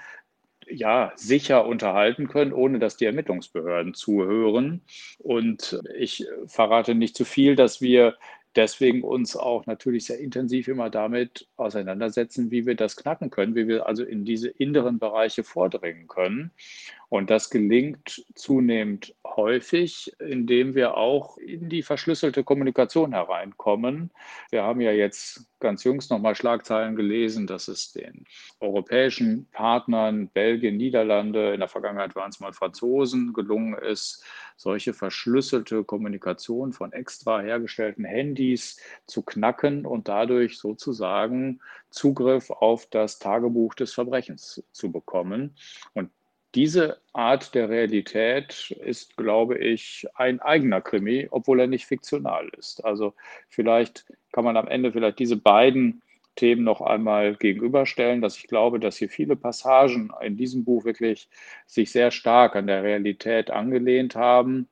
ja, 0.70 1.14
sicher 1.16 1.66
unterhalten 1.66 2.28
können, 2.28 2.54
ohne 2.54 2.80
dass 2.80 2.98
die 2.98 3.06
Ermittlungsbehörden 3.06 3.94
zuhören. 3.94 4.82
Und 5.20 5.82
ich 5.98 6.26
verrate 6.46 6.96
nicht 6.96 7.16
zu 7.16 7.26
viel, 7.26 7.56
dass 7.56 7.82
wir 7.82 8.18
deswegen 8.58 9.04
uns 9.04 9.38
auch 9.38 9.66
natürlich 9.68 10.06
sehr 10.06 10.20
intensiv 10.20 10.68
immer 10.68 10.90
damit 10.90 11.48
auseinandersetzen, 11.56 12.52
wie 12.52 12.66
wir 12.66 12.76
das 12.76 12.98
knacken 12.98 13.30
können, 13.30 13.56
wie 13.56 13.68
wir 13.68 13.88
also 13.88 14.04
in 14.04 14.26
diese 14.26 14.50
inneren 14.50 15.00
Bereiche 15.00 15.44
vordringen 15.44 16.08
können. 16.08 16.52
Und 17.10 17.30
das 17.30 17.50
gelingt 17.50 18.26
zunehmend 18.36 19.16
häufig, 19.26 20.12
indem 20.20 20.76
wir 20.76 20.98
auch 20.98 21.38
in 21.38 21.70
die 21.70 21.82
verschlüsselte 21.82 22.44
Kommunikation 22.44 23.14
hereinkommen. 23.14 24.12
Wir 24.50 24.64
haben 24.64 24.82
ja 24.82 24.92
jetzt 24.92 25.48
ganz 25.60 25.86
jüngst 25.86 26.12
nochmal 26.12 26.36
Schlagzeilen 26.36 26.96
gelesen, 26.96 27.48
dass 27.48 27.70
es 27.70 27.94
den 27.94 28.26
europäischen 28.60 29.48
Partnern, 29.52 30.28
Belgien, 30.28 30.76
Niederlande, 30.76 31.54
in 31.54 31.62
der 31.62 31.70
Vergangenheit 31.70 32.16
waren 32.16 32.30
es 32.30 32.42
mal 32.42 32.52
Franzosen, 32.54 33.32
gelungen 33.32 33.76
ist, 33.76 34.24
solche 34.58 34.94
verschlüsselte 34.94 35.84
Kommunikation 35.84 36.74
von 36.74 36.92
extra 36.92 37.40
hergestellten 37.40 38.04
Handys 38.04 38.82
zu 39.06 39.22
knacken 39.22 39.86
und 39.86 40.10
dadurch 40.10 40.58
sozusagen 40.58 41.62
Zugriff 41.90 42.52
auf 42.52 42.86
das 42.88 43.18
Tagebuch 43.20 43.76
des 43.76 43.94
Verbrechens 43.94 44.64
zu 44.72 44.92
bekommen. 44.92 45.56
Und 45.94 46.12
diese 46.56 47.00
Art 47.14 47.54
der 47.56 47.70
Realität 47.70 48.72
ist, 48.84 49.18
glaube 49.18 49.58
ich, 49.58 50.08
ein 50.16 50.40
eigener 50.40 50.82
Krimi, 50.82 51.28
obwohl 51.32 51.60
er 51.60 51.68
nicht 51.68 51.86
fiktional 51.86 52.50
ist. 52.58 52.84
Also 52.84 53.14
vielleicht 53.50 54.06
kann 54.32 54.46
man 54.46 54.58
am 54.58 54.68
Ende 54.68 54.92
vielleicht 54.92 55.20
diese 55.20 55.38
beiden 55.38 56.02
Themen 56.36 56.64
noch 56.64 56.82
einmal 56.82 57.36
gegenüberstellen, 57.36 58.22
dass 58.22 58.38
ich 58.38 58.48
glaube, 58.48 58.80
dass 58.80 58.98
hier 58.98 59.10
viele 59.10 59.36
Passagen 59.36 60.12
in 60.22 60.38
diesem 60.38 60.64
Buch 60.64 60.86
wirklich 60.86 61.30
sich 61.66 61.92
sehr 61.92 62.12
stark 62.12 62.56
an 62.56 62.68
der 62.68 62.84
Realität 62.84 63.50
angelehnt 63.50 64.16
haben 64.16 64.68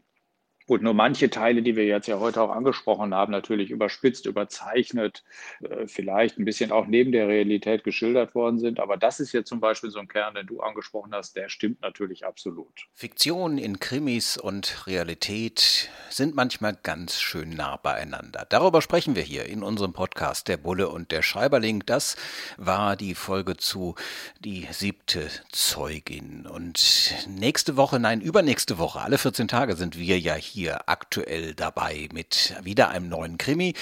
Gut, 0.67 0.81
nur 0.81 0.95
manche 0.95 1.29
Teile, 1.29 1.61
die 1.61 1.75
wir 1.75 1.85
jetzt 1.85 2.07
ja 2.07 2.19
heute 2.19 2.41
auch 2.41 2.49
angesprochen 2.49 3.13
haben, 3.13 3.31
natürlich 3.31 3.69
überspitzt, 3.69 4.25
überzeichnet, 4.25 5.23
äh, 5.61 5.85
vielleicht 5.85 6.39
ein 6.39 6.45
bisschen 6.45 6.71
auch 6.71 6.87
neben 6.87 7.11
der 7.11 7.27
Realität 7.27 7.83
geschildert 7.83 8.33
worden 8.33 8.57
sind. 8.57 8.79
Aber 8.79 8.97
das 8.97 9.19
ist 9.19 9.31
jetzt 9.31 9.47
zum 9.47 9.59
Beispiel 9.59 9.91
so 9.91 9.99
ein 9.99 10.07
Kern, 10.07 10.33
den 10.33 10.47
du 10.47 10.61
angesprochen 10.61 11.13
hast, 11.13 11.35
der 11.35 11.49
stimmt 11.49 11.81
natürlich 11.81 12.25
absolut. 12.25 12.87
Fiktion 12.93 13.59
in 13.59 13.79
Krimis 13.79 14.37
und 14.37 14.87
Realität 14.87 15.91
sind 16.09 16.33
manchmal 16.33 16.75
ganz 16.81 17.21
schön 17.21 17.51
nah 17.51 17.77
beieinander. 17.77 18.47
Darüber 18.49 18.81
sprechen 18.81 19.15
wir 19.15 19.23
hier 19.23 19.45
in 19.45 19.61
unserem 19.61 19.93
Podcast 19.93 20.47
Der 20.47 20.57
Bulle 20.57 20.89
und 20.89 21.11
der 21.11 21.21
Schreiberling. 21.21 21.83
Das 21.85 22.15
war 22.57 22.95
die 22.95 23.13
Folge 23.13 23.55
zu 23.57 23.93
Die 24.39 24.67
siebte 24.71 25.29
Zeugin. 25.51 26.47
Und 26.47 27.13
nächste 27.27 27.77
Woche, 27.77 27.99
nein, 27.99 28.21
übernächste 28.21 28.79
Woche, 28.79 29.01
alle 29.01 29.19
14 29.19 29.47
Tage 29.47 29.75
sind 29.75 29.99
wir 29.99 30.17
ja 30.17 30.33
hier 30.33 30.54
hier 30.55 30.87
aktuell 30.87 31.53
dabei 31.53 32.07
mit 32.13 32.55
wieder 32.63 32.87
einem 32.87 33.09
neuen 33.09 33.37
Krimi. 33.37 33.73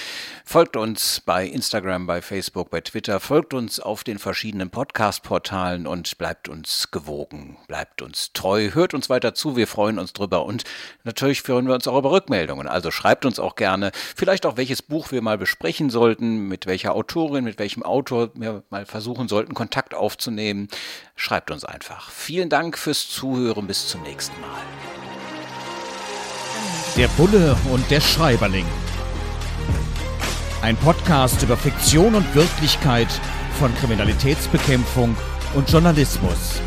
Folgt 0.44 0.76
uns 0.76 1.20
bei 1.24 1.46
Instagram, 1.46 2.08
bei 2.08 2.20
Facebook, 2.20 2.70
bei 2.70 2.80
Twitter, 2.80 3.20
folgt 3.20 3.54
uns 3.54 3.78
auf 3.78 4.02
den 4.02 4.18
verschiedenen 4.18 4.70
Podcast-Portalen 4.70 5.86
und 5.86 6.18
bleibt 6.18 6.48
uns 6.48 6.90
gewogen, 6.90 7.58
bleibt 7.68 8.02
uns 8.02 8.32
treu, 8.32 8.70
hört 8.74 8.92
uns 8.92 9.08
weiter 9.08 9.34
zu, 9.34 9.56
wir 9.56 9.68
freuen 9.68 10.00
uns 10.00 10.12
drüber 10.14 10.44
und 10.44 10.64
natürlich 11.04 11.42
freuen 11.42 11.68
wir 11.68 11.74
uns 11.74 11.86
auch 11.86 11.96
über 11.96 12.10
Rückmeldungen. 12.10 12.66
Also 12.66 12.90
schreibt 12.90 13.24
uns 13.24 13.38
auch 13.38 13.54
gerne, 13.54 13.92
vielleicht 14.16 14.44
auch 14.44 14.56
welches 14.56 14.82
Buch 14.82 15.12
wir 15.12 15.22
mal 15.22 15.38
besprechen 15.38 15.90
sollten, 15.90 16.48
mit 16.48 16.66
welcher 16.66 16.96
Autorin, 16.96 17.44
mit 17.44 17.60
welchem 17.60 17.84
Autor 17.84 18.30
wir 18.34 18.64
mal 18.70 18.84
versuchen 18.84 19.28
sollten, 19.28 19.54
Kontakt 19.54 19.94
aufzunehmen. 19.94 20.66
Schreibt 21.14 21.52
uns 21.52 21.64
einfach. 21.64 22.10
Vielen 22.10 22.48
Dank 22.48 22.76
fürs 22.76 23.08
Zuhören, 23.08 23.68
bis 23.68 23.86
zum 23.86 24.02
nächsten 24.02 24.40
Mal. 24.40 24.93
Der 26.96 27.08
Bulle 27.08 27.56
und 27.72 27.90
der 27.90 28.00
Schreiberling. 28.00 28.66
Ein 30.62 30.76
Podcast 30.76 31.42
über 31.42 31.56
Fiktion 31.56 32.14
und 32.14 32.34
Wirklichkeit 32.36 33.08
von 33.58 33.74
Kriminalitätsbekämpfung 33.74 35.16
und 35.54 35.68
Journalismus. 35.68 36.60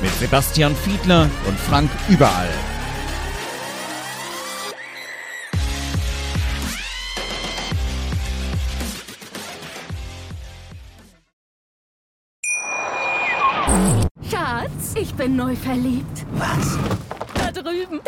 Mit 0.00 0.12
Sebastian 0.20 0.76
Fiedler 0.76 1.28
und 1.48 1.58
Frank 1.58 1.90
Überall. 2.08 2.48
Schatz, 14.30 14.94
ich 14.94 15.12
bin 15.14 15.34
neu 15.34 15.56
verliebt. 15.56 16.24
Was? 16.34 16.78